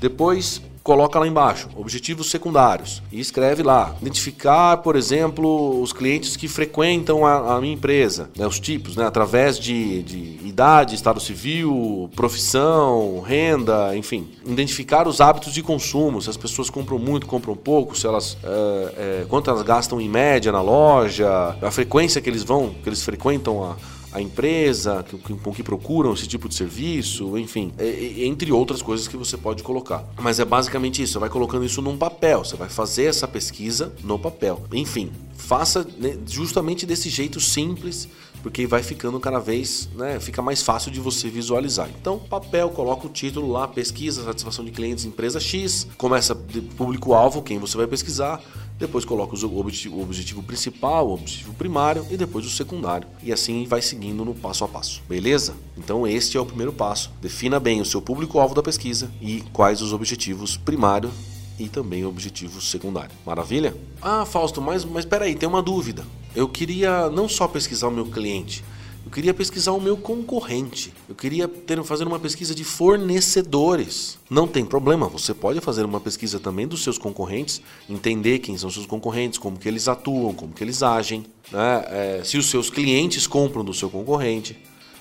Depois, 0.00 0.60
coloca 0.82 1.18
lá 1.18 1.26
embaixo, 1.26 1.68
objetivos 1.76 2.30
secundários, 2.30 3.02
e 3.12 3.20
escreve 3.20 3.62
lá, 3.62 3.94
identificar, 4.00 4.78
por 4.78 4.96
exemplo, 4.96 5.80
os 5.80 5.92
clientes 5.92 6.36
que 6.36 6.48
frequentam 6.48 7.26
a, 7.26 7.56
a 7.56 7.60
minha 7.60 7.74
empresa, 7.74 8.30
né, 8.36 8.46
os 8.46 8.58
tipos, 8.58 8.96
né, 8.96 9.06
através 9.06 9.58
de, 9.58 10.02
de, 10.02 10.40
idade, 10.46 10.94
estado 10.94 11.20
civil, 11.20 12.10
profissão, 12.16 13.20
renda, 13.20 13.96
enfim. 13.96 14.28
Identificar 14.44 15.06
os 15.06 15.20
hábitos 15.20 15.52
de 15.52 15.62
consumo, 15.62 16.20
se 16.20 16.30
as 16.30 16.36
pessoas 16.36 16.70
compram 16.70 16.98
muito, 16.98 17.26
compram 17.26 17.54
pouco, 17.54 17.96
se 17.96 18.06
elas, 18.06 18.36
é, 18.42 18.94
é, 19.22 19.26
quanto 19.28 19.50
elas 19.50 19.62
gastam 19.62 20.00
em 20.00 20.08
média 20.08 20.50
na 20.50 20.62
loja, 20.62 21.56
a 21.60 21.70
frequência 21.70 22.20
que 22.20 22.28
eles 22.28 22.42
vão, 22.42 22.74
que 22.82 22.88
eles 22.88 23.02
frequentam 23.02 23.62
a 23.64 23.76
a 24.12 24.20
empresa 24.20 25.04
com 25.42 25.52
que 25.52 25.62
procuram 25.62 26.12
esse 26.12 26.26
tipo 26.26 26.48
de 26.48 26.54
serviço, 26.54 27.38
enfim, 27.38 27.72
entre 27.78 28.50
outras 28.50 28.82
coisas 28.82 29.06
que 29.06 29.16
você 29.16 29.36
pode 29.36 29.62
colocar. 29.62 30.04
Mas 30.20 30.40
é 30.40 30.44
basicamente 30.44 31.02
isso, 31.02 31.14
você 31.14 31.18
vai 31.18 31.28
colocando 31.28 31.64
isso 31.64 31.80
num 31.80 31.96
papel, 31.96 32.44
você 32.44 32.56
vai 32.56 32.68
fazer 32.68 33.04
essa 33.04 33.28
pesquisa 33.28 33.92
no 34.02 34.18
papel. 34.18 34.62
Enfim, 34.72 35.10
faça 35.36 35.86
né, 35.98 36.16
justamente 36.26 36.86
desse 36.86 37.08
jeito 37.08 37.40
simples, 37.40 38.08
porque 38.42 38.66
vai 38.66 38.82
ficando 38.82 39.18
cada 39.20 39.38
vez, 39.38 39.88
né, 39.94 40.18
fica 40.20 40.40
mais 40.42 40.62
fácil 40.62 40.90
de 40.90 41.00
você 41.00 41.28
visualizar. 41.28 41.88
Então, 42.00 42.18
papel, 42.18 42.70
coloca 42.70 43.06
o 43.06 43.10
título 43.10 43.50
lá, 43.50 43.66
pesquisa, 43.68 44.24
satisfação 44.24 44.64
de 44.64 44.70
clientes, 44.70 45.04
empresa 45.04 45.40
X, 45.40 45.86
começa 45.96 46.34
público-alvo, 46.76 47.42
quem 47.42 47.58
você 47.58 47.76
vai 47.76 47.86
pesquisar, 47.86 48.40
depois 48.80 49.04
coloca 49.04 49.36
o 49.36 49.58
objetivo, 49.58 49.96
o 49.96 50.02
objetivo 50.02 50.42
principal, 50.42 51.06
o 51.06 51.12
objetivo 51.12 51.52
primário 51.52 52.06
e 52.10 52.16
depois 52.16 52.46
o 52.46 52.50
secundário. 52.50 53.06
E 53.22 53.30
assim 53.30 53.66
vai 53.66 53.82
seguindo 53.82 54.24
no 54.24 54.34
passo 54.34 54.64
a 54.64 54.68
passo. 54.68 55.02
Beleza? 55.06 55.54
Então 55.76 56.06
este 56.06 56.38
é 56.38 56.40
o 56.40 56.46
primeiro 56.46 56.72
passo. 56.72 57.12
Defina 57.20 57.60
bem 57.60 57.82
o 57.82 57.84
seu 57.84 58.00
público-alvo 58.00 58.54
da 58.54 58.62
pesquisa 58.62 59.10
e 59.20 59.42
quais 59.52 59.82
os 59.82 59.92
objetivos 59.92 60.56
primário 60.56 61.10
e 61.58 61.68
também 61.68 62.06
objetivo 62.06 62.58
secundário. 62.58 63.14
Maravilha? 63.26 63.76
Ah, 64.00 64.24
Fausto, 64.24 64.62
mas, 64.62 64.82
mas 64.82 65.04
peraí, 65.04 65.34
tem 65.34 65.46
uma 65.46 65.62
dúvida. 65.62 66.04
Eu 66.34 66.48
queria 66.48 67.08
não 67.10 67.28
só 67.28 67.48
pesquisar 67.48 67.88
o 67.88 67.90
meu 67.90 68.06
cliente, 68.06 68.64
eu 69.04 69.10
queria 69.10 69.32
pesquisar 69.32 69.72
o 69.72 69.80
meu 69.80 69.96
concorrente. 69.96 70.92
Eu 71.08 71.14
queria 71.14 71.48
ter, 71.48 71.82
fazer 71.82 72.06
uma 72.06 72.18
pesquisa 72.18 72.54
de 72.54 72.64
fornecedores. 72.64 74.18
Não 74.28 74.46
tem 74.46 74.64
problema, 74.64 75.08
você 75.08 75.32
pode 75.32 75.60
fazer 75.60 75.84
uma 75.84 76.00
pesquisa 76.00 76.38
também 76.38 76.66
dos 76.66 76.82
seus 76.82 76.98
concorrentes, 76.98 77.62
entender 77.88 78.38
quem 78.40 78.56
são 78.58 78.70
seus 78.70 78.86
concorrentes, 78.86 79.38
como 79.38 79.58
que 79.58 79.66
eles 79.66 79.88
atuam, 79.88 80.34
como 80.34 80.52
que 80.52 80.62
eles 80.62 80.82
agem, 80.82 81.24
né? 81.50 81.84
É, 81.88 82.20
se 82.22 82.36
os 82.36 82.48
seus 82.50 82.68
clientes 82.68 83.26
compram 83.26 83.64
do 83.64 83.72
seu 83.72 83.88
concorrente. 83.88 84.56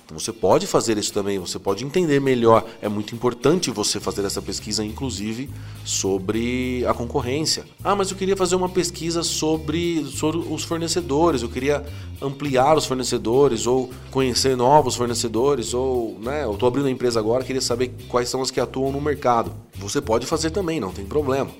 Então 0.10 0.18
você 0.18 0.34
pode 0.34 0.66
fazer 0.66 0.98
isso 0.98 1.14
também, 1.14 1.38
você 1.38 1.60
pode 1.60 1.86
entender 1.86 2.20
melhor. 2.20 2.66
É 2.82 2.90
muito 2.90 3.14
importante 3.14 3.70
você 3.70 4.00
fazer 4.00 4.26
essa 4.26 4.42
pesquisa, 4.42 4.84
inclusive, 4.84 5.52
sobre 5.86 6.84
a 6.88 6.96
concorrência. 6.96 7.64
Ah, 7.84 7.96
mas 7.96 8.10
eu 8.10 8.18
queria 8.18 8.36
fazer 8.36 8.56
uma 8.56 8.68
pesquisa 8.68 9.22
sobre, 9.22 10.04
sobre 10.06 10.40
os 10.40 10.64
fornecedores, 10.64 11.44
eu 11.44 11.50
queria 11.50 11.86
ampliar 12.20 12.76
os 12.76 12.88
fornecedores, 12.88 13.68
ou 13.68 13.92
conhecer 14.10 14.58
novos 14.58 14.96
fornecedores, 14.96 15.76
ou 15.76 16.18
né, 16.20 16.44
eu 16.44 16.54
estou 16.54 16.68
abrindo 16.68 16.88
a 16.88 16.92
empresa 16.92 17.20
agora, 17.20 17.44
queria 17.44 17.62
saber 17.62 17.94
quais 18.08 18.30
são 18.30 18.42
as 18.42 18.50
que 18.50 18.60
atuam 18.60 18.92
no 18.92 19.00
mercado. 19.00 19.54
Você 19.76 20.02
pode 20.02 20.26
fazer 20.26 20.50
também, 20.50 20.80
não 20.80 20.92
tem 20.92 21.06
problema. 21.06 21.52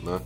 Né? 0.00 0.20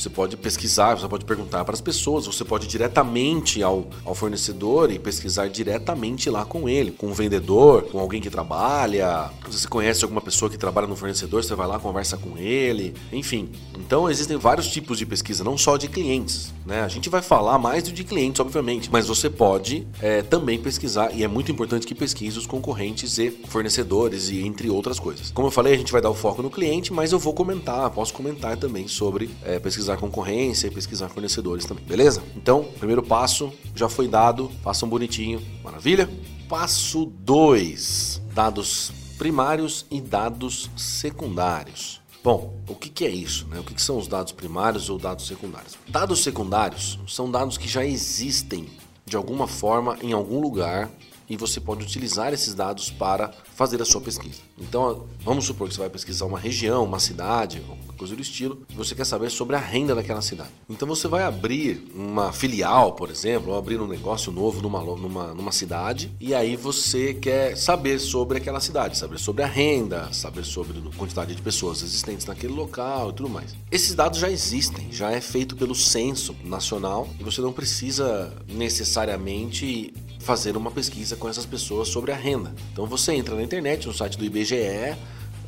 Você 0.00 0.08
pode 0.08 0.34
pesquisar, 0.34 0.94
você 0.94 1.06
pode 1.06 1.26
perguntar 1.26 1.62
para 1.62 1.74
as 1.74 1.80
pessoas, 1.82 2.24
você 2.24 2.42
pode 2.42 2.64
ir 2.64 2.68
diretamente 2.68 3.62
ao, 3.62 3.86
ao 4.02 4.14
fornecedor 4.14 4.90
e 4.90 4.98
pesquisar 4.98 5.48
diretamente 5.48 6.30
lá 6.30 6.42
com 6.42 6.66
ele, 6.66 6.90
com 6.90 7.08
o 7.08 7.12
vendedor, 7.12 7.82
com 7.82 7.98
alguém 7.98 8.18
que 8.18 8.30
trabalha. 8.30 9.30
Se 9.50 9.60
você 9.60 9.68
conhece 9.68 10.02
alguma 10.02 10.22
pessoa 10.22 10.50
que 10.50 10.56
trabalha 10.56 10.86
no 10.86 10.96
fornecedor, 10.96 11.44
você 11.44 11.54
vai 11.54 11.66
lá, 11.66 11.78
conversa 11.78 12.16
com 12.16 12.38
ele, 12.38 12.94
enfim. 13.12 13.50
Então 13.78 14.08
existem 14.08 14.38
vários 14.38 14.68
tipos 14.68 14.96
de 14.96 15.04
pesquisa, 15.04 15.44
não 15.44 15.58
só 15.58 15.76
de 15.76 15.86
clientes. 15.86 16.50
Né? 16.64 16.80
A 16.80 16.88
gente 16.88 17.10
vai 17.10 17.20
falar 17.20 17.58
mais 17.58 17.82
de 17.82 18.02
clientes, 18.02 18.40
obviamente, 18.40 18.88
mas 18.90 19.06
você 19.06 19.28
pode 19.28 19.86
é, 20.00 20.22
também 20.22 20.58
pesquisar, 20.58 21.12
e 21.14 21.22
é 21.22 21.28
muito 21.28 21.52
importante 21.52 21.86
que 21.86 21.94
pesquise 21.94 22.38
os 22.38 22.46
concorrentes 22.46 23.18
e 23.18 23.30
fornecedores, 23.48 24.30
e 24.30 24.40
entre 24.46 24.70
outras 24.70 24.98
coisas. 24.98 25.30
Como 25.30 25.48
eu 25.48 25.52
falei, 25.52 25.74
a 25.74 25.76
gente 25.76 25.92
vai 25.92 26.00
dar 26.00 26.08
o 26.08 26.14
foco 26.14 26.40
no 26.40 26.48
cliente, 26.48 26.90
mas 26.90 27.12
eu 27.12 27.18
vou 27.18 27.34
comentar, 27.34 27.90
posso 27.90 28.14
comentar 28.14 28.56
também 28.56 28.88
sobre 28.88 29.28
é, 29.44 29.58
pesquisar 29.90 29.96
concorrência 29.96 30.66
e 30.66 30.70
pesquisar 30.70 31.08
fornecedores 31.08 31.64
também, 31.64 31.84
beleza? 31.84 32.22
Então, 32.36 32.64
primeiro 32.78 33.02
passo 33.02 33.52
já 33.74 33.88
foi 33.88 34.06
dado, 34.06 34.50
façam 34.62 34.88
bonitinho, 34.88 35.42
maravilha? 35.62 36.08
Passo 36.48 37.06
2: 37.06 38.22
dados 38.34 38.92
primários 39.18 39.86
e 39.90 40.00
dados 40.00 40.70
secundários. 40.76 42.00
Bom, 42.22 42.54
o 42.68 42.74
que, 42.74 42.90
que, 42.90 43.04
é 43.04 43.10
isso? 43.10 43.46
Né? 43.48 43.58
O 43.58 43.64
que, 43.64 43.74
que, 43.74 43.80
são 43.80 43.96
os 43.96 44.06
dados 44.06 44.32
primários 44.32 44.90
ou 44.90 44.98
dados 44.98 45.26
secundários? 45.26 45.78
Dados 45.88 46.22
secundários 46.22 46.98
são 47.08 47.30
dados 47.30 47.56
que 47.56 47.66
já 47.66 47.84
existem 47.84 48.68
de 49.06 49.16
alguma 49.16 49.46
forma 49.48 49.96
em 50.02 50.12
algum 50.12 50.38
lugar 50.38 50.90
e 51.30 51.36
você 51.36 51.60
pode 51.60 51.84
utilizar 51.84 52.34
esses 52.34 52.52
dados 52.52 52.90
para 52.90 53.30
fazer 53.54 53.80
a 53.80 53.84
sua 53.84 54.00
pesquisa. 54.00 54.40
Então, 54.58 55.06
vamos 55.24 55.44
supor 55.44 55.68
que 55.68 55.74
você 55.74 55.80
vai 55.80 55.88
pesquisar 55.88 56.26
uma 56.26 56.38
região, 56.38 56.84
uma 56.84 56.98
cidade, 56.98 57.60
qualquer 57.60 57.96
coisa 57.96 58.16
do 58.16 58.20
estilo, 58.20 58.62
e 58.68 58.74
você 58.74 58.96
quer 58.96 59.04
saber 59.04 59.30
sobre 59.30 59.54
a 59.54 59.58
renda 59.60 59.94
daquela 59.94 60.20
cidade. 60.20 60.50
Então, 60.68 60.88
você 60.88 61.06
vai 61.06 61.22
abrir 61.22 61.88
uma 61.94 62.32
filial, 62.32 62.94
por 62.94 63.10
exemplo, 63.10 63.52
ou 63.52 63.58
abrir 63.58 63.80
um 63.80 63.86
negócio 63.86 64.32
novo 64.32 64.60
numa, 64.60 64.82
numa, 64.82 65.32
numa 65.32 65.52
cidade, 65.52 66.10
e 66.18 66.34
aí 66.34 66.56
você 66.56 67.14
quer 67.14 67.56
saber 67.56 68.00
sobre 68.00 68.38
aquela 68.38 68.58
cidade, 68.58 68.98
saber 68.98 69.18
sobre 69.18 69.44
a 69.44 69.46
renda, 69.46 70.12
saber 70.12 70.44
sobre 70.44 70.76
a 70.78 70.96
quantidade 70.96 71.32
de 71.32 71.40
pessoas 71.40 71.82
existentes 71.82 72.26
naquele 72.26 72.52
local 72.52 73.10
e 73.10 73.12
tudo 73.12 73.28
mais. 73.28 73.54
Esses 73.70 73.94
dados 73.94 74.18
já 74.18 74.28
existem, 74.28 74.90
já 74.90 75.12
é 75.12 75.20
feito 75.20 75.54
pelo 75.54 75.76
censo 75.76 76.34
nacional 76.42 77.08
e 77.20 77.22
você 77.22 77.40
não 77.40 77.52
precisa 77.52 78.32
necessariamente 78.48 79.94
fazer 80.20 80.56
uma 80.56 80.70
pesquisa 80.70 81.16
com 81.16 81.28
essas 81.28 81.46
pessoas 81.46 81.88
sobre 81.88 82.12
a 82.12 82.16
renda. 82.16 82.54
Então 82.72 82.86
você 82.86 83.12
entra 83.12 83.34
na 83.34 83.42
internet, 83.42 83.86
no 83.86 83.92
site 83.92 84.16
do 84.16 84.24
IBGE, 84.24 84.96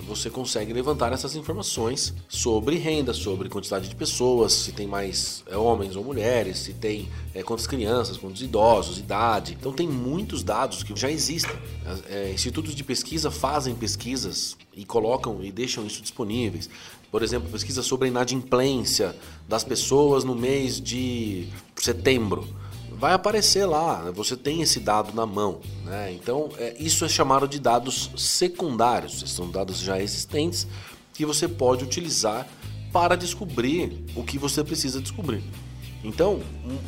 você 0.07 0.29
consegue 0.29 0.73
levantar 0.73 1.13
essas 1.13 1.37
informações 1.37 2.13
sobre 2.29 2.77
renda, 2.77 3.15
sobre 3.15 3.49
quantidade 3.49 3.89
de 3.89 3.95
pessoas, 3.95 4.53
se 4.53 4.73
tem 4.73 4.87
mais 4.87 5.45
é, 5.47 5.57
homens 5.57 5.95
ou 5.95 6.03
mulheres, 6.03 6.59
se 6.59 6.73
tem 6.73 7.09
é, 7.35 7.43
quantas 7.43 7.67
crianças, 7.67 8.17
quantos 8.17 8.43
idosos, 8.43 8.99
idade. 8.99 9.57
Então 9.59 9.73
tem 9.73 9.87
muitos 9.87 10.43
dados 10.43 10.83
que 10.83 10.99
já 10.99 11.11
existem. 11.11 11.55
É, 12.09 12.33
institutos 12.33 12.75
de 12.75 12.83
pesquisa 12.83 13.31
fazem 13.31 13.75
pesquisas 13.75 14.57
e 14.75 14.85
colocam 14.85 15.43
e 15.43 15.53
deixam 15.53 15.87
isso 15.87 16.03
disponíveis. 16.03 16.69
Por 17.11 17.23
exemplo, 17.23 17.49
pesquisa 17.51 17.83
sobre 17.83 18.09
a 18.09 18.11
inadimplência 18.11 19.15
das 19.49 19.63
pessoas 19.63 20.25
no 20.25 20.35
mês 20.35 20.81
de 20.81 21.47
setembro 21.77 22.49
vai 23.03 23.15
aparecer 23.15 23.67
lá, 23.67 24.13
você 24.15 24.37
tem 24.37 24.63
esse 24.63 24.79
dado 24.79 25.13
na 25.13 25.27
mão. 25.27 25.59
Né? 25.85 26.13
Então, 26.13 26.51
é, 26.57 26.77
isso 26.79 27.05
é 27.05 27.09
chamado 27.09 27.49
de 27.49 27.59
dados 27.59 28.13
secundários, 28.17 29.25
são 29.27 29.51
dados 29.51 29.81
já 29.81 30.01
existentes 30.01 30.69
que 31.13 31.27
você 31.27 31.49
pode 31.49 31.83
utilizar 31.83 32.47
para 32.93 33.17
descobrir 33.17 34.05
o 34.15 34.23
que 34.23 34.39
você 34.39 34.63
precisa 34.63 35.01
descobrir. 35.01 35.43
Então, 36.05 36.41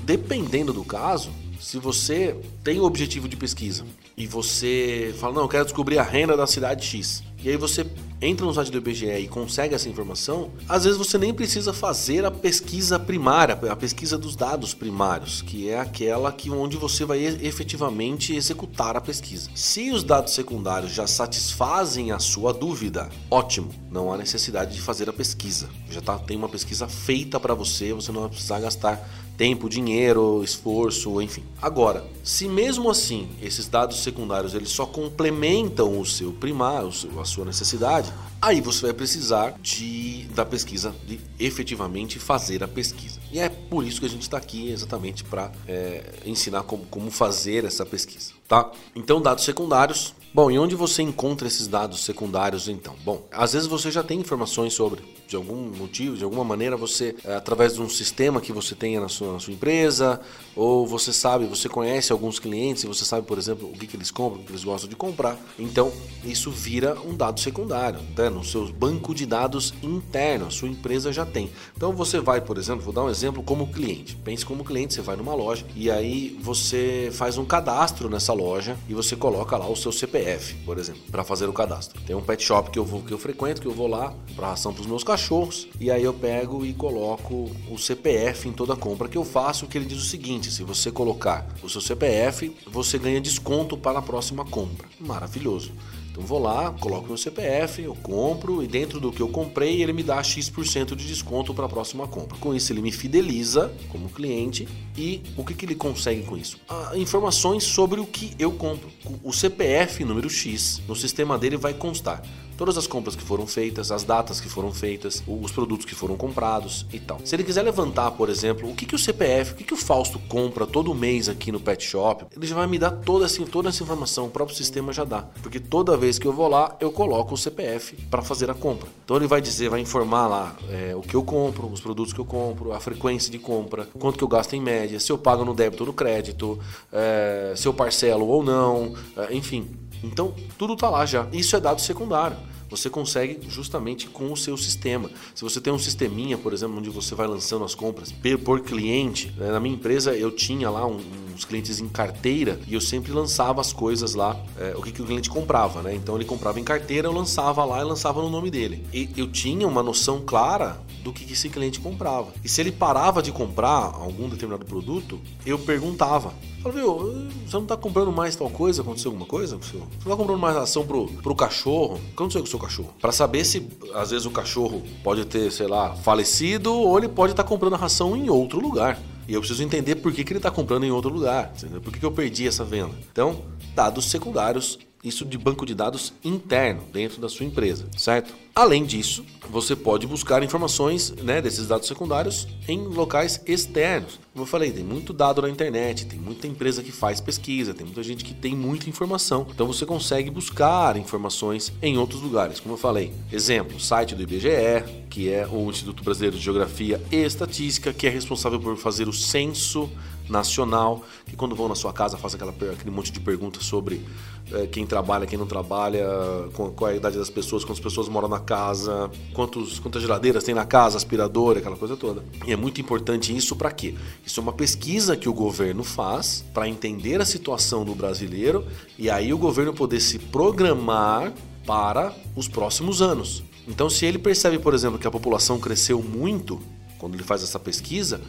dependendo 0.05 0.73
do 0.73 0.85
caso, 0.85 1.33
se 1.61 1.79
você 1.79 2.37
tem 2.63 2.79
o 2.79 2.85
objetivo 2.85 3.29
de 3.29 3.37
pesquisa 3.37 3.85
e 4.17 4.25
você 4.25 5.13
fala, 5.19 5.35
não, 5.35 5.43
eu 5.43 5.49
quero 5.49 5.65
descobrir 5.65 5.99
a 5.99 6.05
renda 6.05 6.37
da 6.37 6.47
cidade 6.47 6.87
X, 6.87 7.25
e 7.43 7.49
aí 7.49 7.57
você 7.57 7.85
entra 8.25 8.47
no 8.47 8.55
site 8.55 8.71
do 8.71 8.79
IBGE 8.79 9.07
e 9.07 9.29
consegue 9.29 9.75
essa 9.75 9.89
informação, 9.89 10.51
às 10.69 10.85
vezes 10.85 10.99
você 10.99 11.19
nem 11.19 11.33
precisa 11.33 11.73
fazer 11.73 12.25
a 12.25 12.31
pesquisa 12.31 12.99
primária, 12.99 13.59
a 13.71 13.77
pesquisa 13.77 14.17
dos 14.17 14.35
dados 14.35 14.73
primários, 14.73 15.43
que 15.43 15.69
é 15.69 15.79
aquela 15.79 16.33
que 16.33 16.51
onde 16.51 16.77
você 16.77 17.05
vai 17.05 17.25
efetivamente 17.25 18.35
executar 18.35 18.97
a 18.97 19.01
pesquisa. 19.01 19.51
Se 19.55 19.91
os 19.91 20.03
dados 20.03 20.33
secundários 20.33 20.93
já 20.93 21.07
satisfazem 21.07 22.13
a 22.13 22.19
sua 22.19 22.53
dúvida, 22.53 23.09
ótimo, 23.31 23.71
não 23.91 24.13
há 24.13 24.17
necessidade 24.17 24.75
de 24.75 24.81
fazer 24.81 25.09
a 25.09 25.13
pesquisa. 25.13 25.69
Já 25.91 26.01
tá, 26.01 26.19
tem 26.19 26.37
uma 26.37 26.49
pesquisa 26.49 26.89
feita 26.89 27.39
para 27.39 27.55
você, 27.55 27.93
você 27.93 28.11
não 28.11 28.23
vai 28.23 28.31
precisar 28.31 28.61
gastar 28.61 29.09
tempo, 29.37 29.69
dinheiro, 29.69 30.43
esforço, 30.45 31.21
enfim. 31.21 31.43
Agora, 31.61 32.05
se 32.23 32.49
mesmo 32.49 32.91
assim 32.91 33.29
esses 33.43 33.67
dados 33.67 34.03
secundários 34.03 34.55
eles 34.55 34.69
só 34.69 34.87
complementam 34.87 36.01
o 36.01 36.07
seu 36.07 36.33
primário, 36.33 36.91
a 37.21 37.25
sua 37.25 37.45
necessidade, 37.45 38.13
aí 38.41 38.61
você 38.61 38.83
vai 38.83 38.93
precisar 38.93 39.55
de 39.63 40.25
da 40.35 40.45
pesquisa, 40.45 40.95
de 41.07 41.21
efetivamente 41.39 42.19
fazer 42.19 42.63
a 42.63 42.69
pesquisa. 42.69 43.21
E 43.33 43.39
é 43.39 43.49
por 43.49 43.85
isso 43.85 44.01
que 44.01 44.07
a 44.07 44.09
gente 44.09 44.23
está 44.23 44.37
aqui 44.37 44.71
exatamente 44.71 45.25
para 45.25 45.51
é, 45.67 46.05
ensinar 46.25 46.63
como, 46.65 46.85
como 46.87 47.11
fazer 47.11 47.65
essa 47.65 47.87
pesquisa, 47.87 48.33
tá? 48.47 48.71
Então, 48.95 49.21
dados 49.21 49.45
secundários. 49.45 50.15
Bom, 50.35 50.51
e 50.51 50.59
onde 50.59 50.75
você 50.75 51.01
encontra 51.01 51.47
esses 51.47 51.69
dados 51.69 52.03
secundários 52.03 52.67
então? 52.67 52.97
Bom, 53.05 53.25
às 53.31 53.53
vezes 53.53 53.69
você 53.69 53.89
já 53.89 54.03
tem 54.03 54.19
informações 54.19 54.73
sobre 54.73 55.01
de 55.27 55.37
algum 55.37 55.71
motivo, 55.77 56.17
de 56.17 56.25
alguma 56.25 56.45
maneira, 56.45 56.77
você, 56.77 57.15
é, 57.25 57.35
através 57.35 57.75
de 57.75 57.81
um 57.81 57.89
sistema 57.89 58.41
que 58.41 58.53
você 58.53 58.75
tenha 58.75 59.01
na 59.01 59.09
sua, 59.09 59.33
na 59.33 59.41
sua, 59.41 59.53
empresa, 59.53 60.21
ou 60.55 60.87
você 60.87 61.13
sabe, 61.13 61.47
você 61.47 61.69
conhece 61.69 62.13
alguns 62.13 62.39
clientes 62.39 62.85
e 62.85 62.87
você 62.87 63.05
sabe, 63.05 63.27
por 63.27 63.39
exemplo, 63.39 63.69
o 63.69 63.73
que, 63.73 63.87
que 63.87 63.97
eles 63.97 64.11
compram, 64.11 64.41
o 64.41 64.45
que 64.45 64.53
eles 64.53 64.65
gostam 64.65 64.89
de 64.89 64.97
comprar. 64.97 65.39
Então, 65.59 65.93
isso 66.25 66.51
vira 66.51 66.97
um 67.01 67.15
dado 67.17 67.41
secundário, 67.41 68.01
né? 68.17 68.29
no 68.29 68.45
seu 68.45 68.67
banco 68.73 69.15
de 69.15 69.27
dados 69.27 69.75
interno, 69.83 70.47
a 70.47 70.51
sua 70.51 70.69
empresa 70.69 71.13
já 71.13 71.25
tem. 71.25 71.51
Então, 71.77 71.93
você 71.93 72.21
vai, 72.21 72.41
por 72.41 72.59
exemplo, 72.59 72.83
vou 72.83 72.93
dar 72.93 73.05
um 73.05 73.11
exemplo 73.11 73.43
como 73.43 73.69
cliente. 73.69 74.17
Pense 74.17 74.45
como 74.45 74.65
cliente, 74.65 74.95
você 74.95 75.03
vai 75.03 75.17
numa 75.17 75.35
loja 75.35 75.65
e 75.75 75.91
aí 75.91 76.39
você 76.41 77.11
faz 77.13 77.39
um 77.39 77.45
cadastro 77.45 78.09
nessa 78.09 78.33
loja 78.33 78.77
e 78.89 78.95
você 78.95 79.17
coloca 79.17 79.57
lá 79.57 79.69
o 79.69 79.77
seu 79.77 79.91
CPF, 79.93 80.24
por 80.65 80.79
exemplo, 80.79 81.03
para 81.11 81.25
fazer 81.25 81.49
o 81.49 81.53
cadastro. 81.53 82.01
Tem 82.03 82.15
um 82.15 82.23
pet 82.23 82.43
shop 82.43 82.71
que 82.71 82.79
eu 82.79 82.85
vou 82.85 83.03
que 83.03 83.13
eu 83.13 83.19
frequento, 83.19 83.61
que 83.61 83.69
eu 83.69 83.73
vou 83.73 83.87
lá 83.87 84.15
para 84.35 84.49
ração 84.49 84.73
para 84.73 84.83
os 84.83 84.87
meus 84.87 85.03
cachorros 85.03 85.15
cachorros. 85.15 85.69
E 85.81 85.91
aí 85.91 86.03
eu 86.05 86.13
pego 86.13 86.65
e 86.65 86.73
coloco 86.73 87.51
o 87.71 87.79
CPF 87.79 88.49
em 88.49 88.53
toda 88.53 88.77
compra 88.77 89.09
que 89.09 89.17
eu 89.17 89.25
faço, 89.25 89.67
que 89.67 89.79
ele 89.79 89.87
diz 89.87 89.99
o 89.99 90.05
seguinte: 90.05 90.51
se 90.51 90.63
você 90.63 90.91
colocar 90.91 91.47
o 91.63 91.69
seu 91.69 91.81
CPF, 91.81 92.55
você 92.67 92.99
ganha 92.99 93.21
desconto 93.21 93.77
para 93.77 93.99
a 93.99 94.03
próxima 94.03 94.45
compra. 94.45 94.89
Maravilhoso. 95.01 95.73
Então 96.15 96.25
vou 96.25 96.39
lá, 96.39 96.71
coloco 96.71 97.09
meu 97.09 97.17
CPF, 97.17 97.83
eu 97.83 97.97
compro 97.97 98.63
e 98.63 98.69
dentro 98.69 99.01
do 99.01 99.11
que 99.11 99.21
eu 99.21 99.27
comprei 99.27 99.83
ele 99.83 99.93
me 99.93 100.05
dá 100.05 100.23
X% 100.23 100.95
de 100.95 101.09
desconto 101.09 101.53
para 101.53 101.67
a 101.67 101.69
próxima 101.69 102.07
compra. 102.07 102.39
Com 102.39 102.55
isso 102.55 102.73
ele 102.73 102.81
me 102.81 102.93
fideliza 102.93 103.75
como 103.89 104.09
cliente 104.09 104.69
e 104.97 105.21
o 105.37 105.45
que, 105.45 105.55
que 105.55 105.67
ele 105.67 105.75
consegue 105.75 106.23
com 106.23 106.37
isso? 106.37 106.57
Ah, 106.69 106.93
informações 106.95 107.65
sobre 107.65 107.99
o 107.99 108.07
que 108.07 108.31
eu 108.39 108.53
compro. 108.53 108.89
O 109.25 109.33
CPF 109.33 110.05
número 110.05 110.31
X 110.31 110.81
no 110.87 110.95
sistema 110.95 111.37
dele 111.37 111.57
vai 111.57 111.75
constar 111.75 112.23
todas 112.57 112.79
as 112.79 112.87
compras 112.87 113.17
que 113.17 113.23
foram 113.23 113.47
feitas, 113.47 113.91
as 113.91 114.05
datas 114.05 114.41
que 114.41 114.49
foram 114.49 114.73
feitas, 114.73 115.23
os 115.27 115.53
produtos 115.53 115.87
que 115.87 115.95
foram 115.95 116.17
comprados 116.17 116.87
e 116.93 116.99
tal. 116.99 117.21
Se 117.25 117.35
ele 117.35 117.45
quiser 117.45 117.63
levantar, 117.63 118.13
por 118.13 118.29
exemplo, 118.29 118.71
o 118.71 118.75
que, 118.75 118.87
que 118.87 118.95
o 118.95 118.99
CPF, 118.99 119.53
o 119.53 119.57
que, 119.57 119.65
que 119.65 119.75
o 119.75 119.77
Fausto 119.77 120.19
compra 120.29 120.67
todo 120.67 120.95
mês 120.95 121.29
aqui 121.29 121.51
no 121.51 121.61
Pet 121.61 121.85
Shop, 121.85 122.27
ele 122.35 122.47
já 122.47 122.55
vai 122.55 122.67
me 122.67 122.79
dar 122.79 122.91
toda 122.91 123.25
essa, 123.25 123.45
toda 123.45 123.69
essa 123.69 123.83
informação, 123.83 124.27
o 124.27 124.31
próprio 124.31 124.57
sistema 124.57 124.93
já 124.93 125.05
dá. 125.05 125.23
Porque 125.43 125.61
toda 125.61 125.97
vez 125.97 126.19
que 126.19 126.27
eu 126.27 126.33
vou 126.33 126.49
lá, 126.49 126.77
eu 126.81 126.91
coloco 126.91 127.35
o 127.35 127.39
CPF 127.39 127.97
para 128.11 128.23
fazer 128.23 128.51
a 128.51 128.55
compra. 128.55 128.89
Então 129.05 129.17
ele 129.17 129.27
vai 129.27 129.41
dizer, 129.41 129.69
vai 129.69 129.81
informar 129.81 130.27
lá 130.27 130.57
é, 130.71 130.95
o 130.95 131.01
que 131.01 131.15
eu 131.15 131.23
compro, 131.23 131.67
os 131.67 131.81
produtos 131.81 132.13
que 132.13 132.21
eu 132.21 132.25
compro, 132.25 132.73
a 132.73 132.81
frequência 132.81 133.31
de 133.31 133.39
compra, 133.39 133.89
quanto 133.99 134.19
que 134.19 134.25
eu 134.25 134.29
gasto 134.29 134.55
em 134.55 134.61
média, 134.61 134.99
se 135.01 135.11
eu 135.11 135.19
pago 135.19 135.45
no 135.45 135.55
débito 135.55 135.83
ou 135.83 135.89
no 135.89 135.93
crédito, 135.93 136.59
é, 136.93 137.53
se 137.57 137.67
eu 137.67 137.75
parcelo 137.75 138.27
ou 138.27 138.43
não, 138.43 138.95
é, 139.17 139.35
enfim. 139.35 139.69
Então, 140.05 140.35
tudo 140.59 140.75
está 140.75 140.89
lá 140.89 141.07
já. 141.07 141.27
Isso 141.33 141.57
é 141.57 141.61
dado 141.61 141.81
secundário. 141.81 142.37
Você 142.71 142.91
consegue 142.91 143.39
justamente 143.49 144.09
com 144.09 144.33
o 144.33 144.37
seu 144.37 144.57
sistema. 144.57 145.11
Se 145.35 145.43
você 145.43 145.61
tem 145.61 145.73
um 145.73 145.79
sisteminha, 145.79 146.37
por 146.37 146.53
exemplo, 146.53 146.79
onde 146.79 146.91
você 146.91 147.15
vai 147.15 147.27
lançando 147.27 147.65
as 147.65 147.75
compras 147.75 148.13
por 148.45 148.61
cliente, 148.61 149.33
né? 149.37 149.53
na 149.53 149.61
minha 149.61 149.75
empresa 149.75 150.13
eu 150.15 150.31
tinha 150.31 150.69
lá 150.71 150.87
um, 150.87 151.01
uns 151.33 151.45
clientes 151.45 151.79
em 151.79 151.89
carteira 151.89 152.59
e 152.67 152.75
eu 152.75 152.81
sempre 152.81 153.13
lançava 153.13 153.61
as 153.61 153.73
coisas 153.73 154.15
lá, 154.15 154.37
é, 154.59 154.75
o 154.77 154.83
que, 154.83 154.91
que 154.91 155.03
o 155.03 155.05
cliente 155.05 155.31
comprava, 155.31 155.83
né? 155.83 155.95
Então 155.95 156.17
ele 156.17 156.25
comprava 156.25 156.59
em 156.59 156.65
carteira, 156.65 157.07
eu 157.07 157.13
lançava 157.13 157.65
lá 157.65 157.81
e 157.81 157.85
lançava 157.85 158.21
no 158.23 158.31
nome 158.31 158.51
dele. 158.51 158.85
E 158.93 159.09
eu 159.17 159.31
tinha 159.31 159.69
uma 159.69 159.83
noção 159.83 160.23
clara 160.25 160.81
do 161.05 161.13
que, 161.13 161.31
esse 161.31 161.51
cliente 161.51 161.79
comprava. 161.79 162.33
E 162.43 162.49
se 162.49 162.61
ele 162.61 162.73
parava 162.73 163.23
de 163.23 163.31
comprar 163.31 163.93
algum 163.95 164.29
determinado 164.29 164.65
produto, 164.65 165.21
eu 165.45 165.59
perguntava. 165.59 166.33
Falei, 166.63 166.79
viu, 166.79 167.29
você 167.47 167.57
não 167.57 167.67
tá 167.67 167.77
comprando 167.77 168.11
mais 168.11 168.35
tal 168.35 168.49
coisa? 168.49 168.81
Aconteceu 168.81 169.11
alguma 169.11 169.27
coisa 169.27 169.57
com 169.57 169.63
o 169.63 169.67
senhor? 169.67 169.87
Você 169.87 170.09
não 170.09 170.17
tá 170.17 170.23
comprando 170.23 170.41
mais 170.41 170.57
ração 170.57 170.87
pro, 170.87 171.07
pro 171.07 171.37
cachorro? 171.37 171.97
O 171.97 171.99
que 171.99 172.13
aconteceu 172.15 172.41
com 172.41 172.47
o 172.47 172.51
seu 172.51 172.59
cachorro? 172.59 172.95
Para 173.01 173.13
saber 173.13 173.45
se, 173.45 173.69
às 173.95 174.11
vezes, 174.11 174.25
o 174.25 174.31
cachorro 174.31 174.83
pode 175.03 175.27
ter, 175.27 175.53
sei 175.53 175.67
lá, 175.67 175.95
falecido 175.95 176.73
ou 176.73 176.97
ele 176.97 177.09
pode 177.09 177.35
estar 177.35 177.43
tá 177.43 177.49
comprando 177.49 177.75
a 177.75 177.79
ração 177.79 178.17
em 178.17 178.31
outro 178.31 178.59
lugar. 178.59 178.99
E 179.29 179.35
eu 179.35 179.41
preciso 179.41 179.63
entender 179.63 179.97
por 179.97 180.13
que, 180.13 180.25
que 180.25 180.33
ele 180.33 180.39
está 180.39 180.51
comprando 180.51 180.85
em 180.85 180.91
outro 180.91 181.11
lugar, 181.11 181.53
entendeu? 181.57 181.81
por 181.81 181.93
que, 181.93 181.99
que 181.99 182.07
eu 182.07 182.13
perdi 182.13 182.49
essa 182.49 182.65
venda. 182.65 182.95
Então, 183.11 183.43
dados 183.75 184.11
secundários, 184.11 184.79
isso 185.05 185.25
de 185.25 185.37
banco 185.37 185.67
de 185.67 185.75
dados 185.75 186.15
interno 186.25 186.83
dentro 186.93 187.21
da 187.21 187.29
sua 187.29 187.45
empresa, 187.45 187.87
certo? 187.97 188.35
Além 188.55 188.85
disso, 188.85 189.25
você 189.51 189.75
pode 189.75 190.07
buscar 190.07 190.43
informações 190.43 191.11
né, 191.11 191.43
desses 191.43 191.67
dados 191.67 191.89
secundários 191.89 192.47
em 192.69 192.79
locais 192.79 193.43
externos. 193.47 194.21
Como 194.33 194.45
eu 194.45 194.47
falei, 194.47 194.71
tem 194.71 194.85
muito 194.85 195.13
dado 195.13 195.43
na 195.43 195.51
internet, 195.51 196.07
tem 196.07 196.19
muita 196.19 196.47
empresa 196.47 196.83
que 196.83 196.93
faz 196.93 197.21
pesquisa, 197.21 197.75
tem 197.75 197.85
muita 197.85 198.03
gente 198.03 198.25
que 198.25 198.33
tem 198.33 198.55
muita 198.55 198.89
informação. 198.89 199.47
Então 199.51 199.67
você 199.67 199.85
consegue 199.85 200.31
buscar 200.31 200.97
informações 200.97 201.73
em 201.83 201.99
outros 201.99 202.23
lugares. 202.23 202.61
Como 202.61 202.75
eu 202.75 202.79
falei, 202.79 203.13
exemplo, 203.33 203.79
site 203.81 204.15
do 204.15 204.23
IBGE, 204.23 205.05
que 205.11 205.29
é 205.29 205.47
o 205.47 205.69
Instituto 205.69 206.03
Brasileiro 206.05 206.37
de 206.37 206.43
Geografia 206.43 207.01
e 207.11 207.17
Estatística, 207.17 207.93
que 207.93 208.07
é 208.07 208.11
responsável 208.11 208.61
por 208.61 208.77
fazer 208.77 209.09
o 209.09 209.13
censo 209.13 209.91
nacional, 210.29 211.03
que 211.27 211.37
quando 211.37 211.55
vão 211.55 211.69
na 211.69 211.75
sua 211.75 211.93
casa 211.93 212.17
faz 212.17 212.35
aquela, 212.35 212.53
aquele 212.53 212.91
monte 212.91 213.13
de 213.13 213.21
perguntas 213.21 213.65
sobre 213.65 214.05
é, 214.53 214.67
quem 214.67 214.87
trabalha, 214.87 215.27
quem 215.27 215.39
não 215.39 215.47
trabalha, 215.47 216.07
qual 216.53 216.91
é 216.91 216.95
a 216.95 216.97
idade 216.97 217.17
das 217.17 217.31
pessoas, 217.31 217.65
quantas 217.65 217.83
pessoas 217.83 218.09
moram 218.09 218.29
na 218.29 218.41
casa, 218.41 219.11
quantos, 219.33 219.79
quantas 219.79 220.03
geladeiras 220.03 220.45
tem 220.45 220.55
na 220.55 220.67
casa, 220.67 220.97
aspirador, 220.97 221.57
aquela 221.59 221.77
coisa 221.77 221.97
toda. 221.97 222.25
E 222.47 222.53
é 222.53 222.57
muito 222.57 222.81
importante 222.81 223.35
isso 223.35 223.57
para 223.57 223.71
quê? 223.71 223.95
Isso 224.25 224.41
é 224.41 224.43
uma 224.43 224.53
pesquisa 224.53 225.17
que 225.17 225.29
o 225.29 225.33
governo 225.33 225.85
faz 225.85 226.45
para 226.53 226.69
entender 226.69 227.21
a 227.21 227.25
situação 227.25 227.85
do 227.85 227.95
brasileiro 227.95 228.67
e 228.99 229.09
aí 229.09 229.33
o 229.33 229.39
governo 229.39 229.73
poder 229.73 230.01
se 230.01 230.19
programar 230.19 231.33
para 231.67 232.15
os 232.37 232.49
próximos 232.49 233.01
anos. 233.01 233.43
Então, 233.67 233.89
se 233.89 234.05
ele 234.05 234.19
percebe, 234.19 234.59
por 234.59 234.75
exemplo, 234.75 234.99
que 234.99 235.07
a 235.07 235.11
população 235.11 235.59
cresceu 235.59 236.03
muito 236.03 236.61
quando 236.99 237.15
ele 237.15 237.23
faz 237.23 237.43
essa 237.43 237.59
pesquisa, 237.59 238.21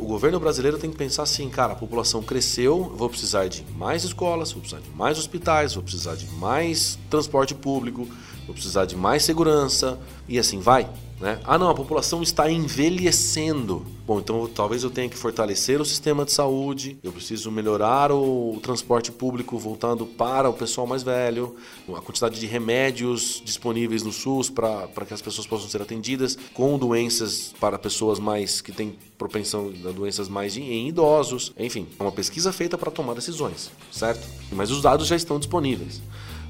o 0.00 0.06
governo 0.06 0.38
brasileiro 0.38 0.78
tem 0.78 0.90
que 0.90 0.96
pensar 0.96 1.24
assim, 1.24 1.48
cara, 1.48 1.72
a 1.72 1.76
população 1.76 2.22
cresceu, 2.22 2.84
vou 2.96 3.08
precisar 3.08 3.48
de 3.48 3.64
mais 3.76 4.04
escolas, 4.04 4.52
vou 4.52 4.60
precisar 4.60 4.80
de 4.80 4.90
mais 4.90 5.18
hospitais, 5.18 5.74
vou 5.74 5.82
precisar 5.82 6.14
de 6.14 6.26
mais 6.36 6.98
transporte 7.10 7.54
público, 7.54 8.08
vou 8.46 8.54
precisar 8.54 8.84
de 8.84 8.96
mais 8.96 9.24
segurança 9.24 9.98
e 10.28 10.38
assim 10.38 10.60
vai. 10.60 10.88
Né? 11.20 11.40
Ah, 11.44 11.58
não, 11.58 11.68
a 11.68 11.74
população 11.74 12.22
está 12.22 12.50
envelhecendo. 12.50 13.84
Bom, 14.06 14.20
então 14.20 14.48
talvez 14.48 14.84
eu 14.84 14.90
tenha 14.90 15.08
que 15.08 15.16
fortalecer 15.16 15.80
o 15.80 15.84
sistema 15.84 16.24
de 16.24 16.32
saúde, 16.32 16.96
eu 17.02 17.12
preciso 17.12 17.50
melhorar 17.50 18.10
o, 18.10 18.54
o 18.54 18.60
transporte 18.60 19.12
público 19.12 19.58
voltando 19.58 20.06
para 20.06 20.48
o 20.48 20.54
pessoal 20.54 20.86
mais 20.86 21.02
velho, 21.02 21.56
a 21.94 22.00
quantidade 22.00 22.40
de 22.40 22.46
remédios 22.46 23.42
disponíveis 23.44 24.02
no 24.02 24.12
SUS 24.12 24.48
para 24.48 25.04
que 25.06 25.12
as 25.12 25.20
pessoas 25.20 25.46
possam 25.46 25.68
ser 25.68 25.82
atendidas 25.82 26.38
com 26.54 26.78
doenças 26.78 27.52
para 27.60 27.78
pessoas 27.78 28.18
mais 28.18 28.60
que 28.60 28.72
têm 28.72 28.96
propensão 29.18 29.72
a 29.84 29.90
doenças 29.90 30.28
mais 30.28 30.56
em 30.56 30.88
idosos. 30.88 31.52
Enfim, 31.58 31.86
é 31.98 32.02
uma 32.02 32.12
pesquisa 32.12 32.52
feita 32.52 32.78
para 32.78 32.90
tomar 32.90 33.14
decisões, 33.14 33.70
certo? 33.92 34.26
Mas 34.52 34.70
os 34.70 34.80
dados 34.80 35.06
já 35.06 35.16
estão 35.16 35.38
disponíveis 35.38 36.00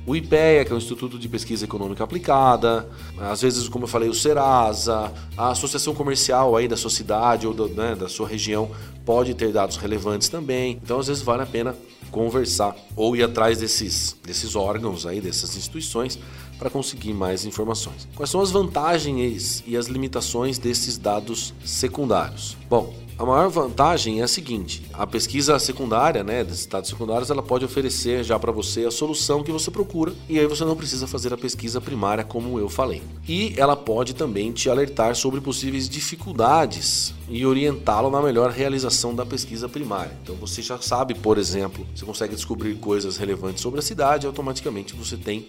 o 0.08 0.16
IPEA, 0.16 0.64
que 0.64 0.72
é 0.72 0.74
o 0.74 0.78
Instituto 0.78 1.18
de 1.18 1.28
Pesquisa 1.28 1.66
Econômica 1.66 2.02
Aplicada, 2.02 2.88
às 3.18 3.42
vezes, 3.42 3.68
como 3.68 3.84
eu 3.84 3.88
falei, 3.88 4.08
o 4.08 4.14
Serasa, 4.14 5.12
a 5.36 5.50
Associação 5.50 5.94
Comercial 5.94 6.56
aí 6.56 6.66
da 6.66 6.78
sua 6.78 6.88
cidade 6.88 7.46
ou 7.46 7.52
do, 7.52 7.68
né, 7.68 7.94
da 7.94 8.08
sua 8.08 8.26
região 8.26 8.70
pode 9.04 9.34
ter 9.34 9.52
dados 9.52 9.76
relevantes 9.76 10.30
também. 10.30 10.80
Então, 10.82 10.98
às 10.98 11.08
vezes, 11.08 11.22
vale 11.22 11.42
a 11.42 11.46
pena 11.46 11.76
conversar 12.10 12.74
ou 12.96 13.14
ir 13.14 13.22
atrás 13.22 13.58
desses, 13.58 14.16
desses 14.24 14.56
órgãos 14.56 15.04
aí, 15.04 15.20
dessas 15.20 15.54
instituições, 15.54 16.18
para 16.58 16.70
conseguir 16.70 17.12
mais 17.12 17.44
informações. 17.44 18.08
Quais 18.16 18.30
são 18.30 18.40
as 18.40 18.50
vantagens 18.50 19.62
e 19.66 19.76
as 19.76 19.88
limitações 19.88 20.56
desses 20.56 20.96
dados 20.96 21.52
secundários? 21.62 22.56
Bom, 22.66 22.94
a 23.18 23.26
maior 23.26 23.48
vantagem 23.48 24.20
é 24.20 24.22
a 24.22 24.28
seguinte: 24.28 24.82
a 24.92 25.06
pesquisa 25.06 25.58
secundária, 25.58 26.22
né, 26.22 26.44
desses 26.44 26.66
dados 26.66 26.88
secundários, 26.88 27.30
ela 27.30 27.42
pode 27.42 27.64
oferecer 27.64 28.22
já 28.22 28.38
para 28.38 28.52
você 28.52 28.84
a 28.84 28.90
solução 28.90 29.42
que 29.42 29.50
você 29.50 29.70
procura 29.70 30.14
e 30.28 30.38
aí 30.38 30.46
você 30.46 30.64
não 30.64 30.76
precisa 30.76 31.06
fazer 31.06 31.32
a 31.32 31.36
pesquisa 31.36 31.80
primária 31.80 32.22
como 32.22 32.58
eu 32.60 32.68
falei. 32.68 33.02
E 33.28 33.54
ela 33.56 33.74
pode 33.74 34.14
também 34.14 34.52
te 34.52 34.70
alertar 34.70 35.16
sobre 35.16 35.40
possíveis 35.40 35.88
dificuldades 35.88 37.12
e 37.28 37.44
orientá-lo 37.44 38.10
na 38.10 38.22
melhor 38.22 38.50
realização 38.50 39.14
da 39.14 39.26
pesquisa 39.26 39.68
primária. 39.68 40.12
Então 40.22 40.36
você 40.36 40.62
já 40.62 40.80
sabe, 40.80 41.14
por 41.14 41.38
exemplo, 41.38 41.84
você 41.94 42.04
consegue 42.04 42.36
descobrir 42.36 42.76
coisas 42.76 43.16
relevantes 43.16 43.62
sobre 43.62 43.80
a 43.80 43.82
cidade, 43.82 44.26
automaticamente 44.26 44.94
você 44.94 45.16
tem 45.16 45.48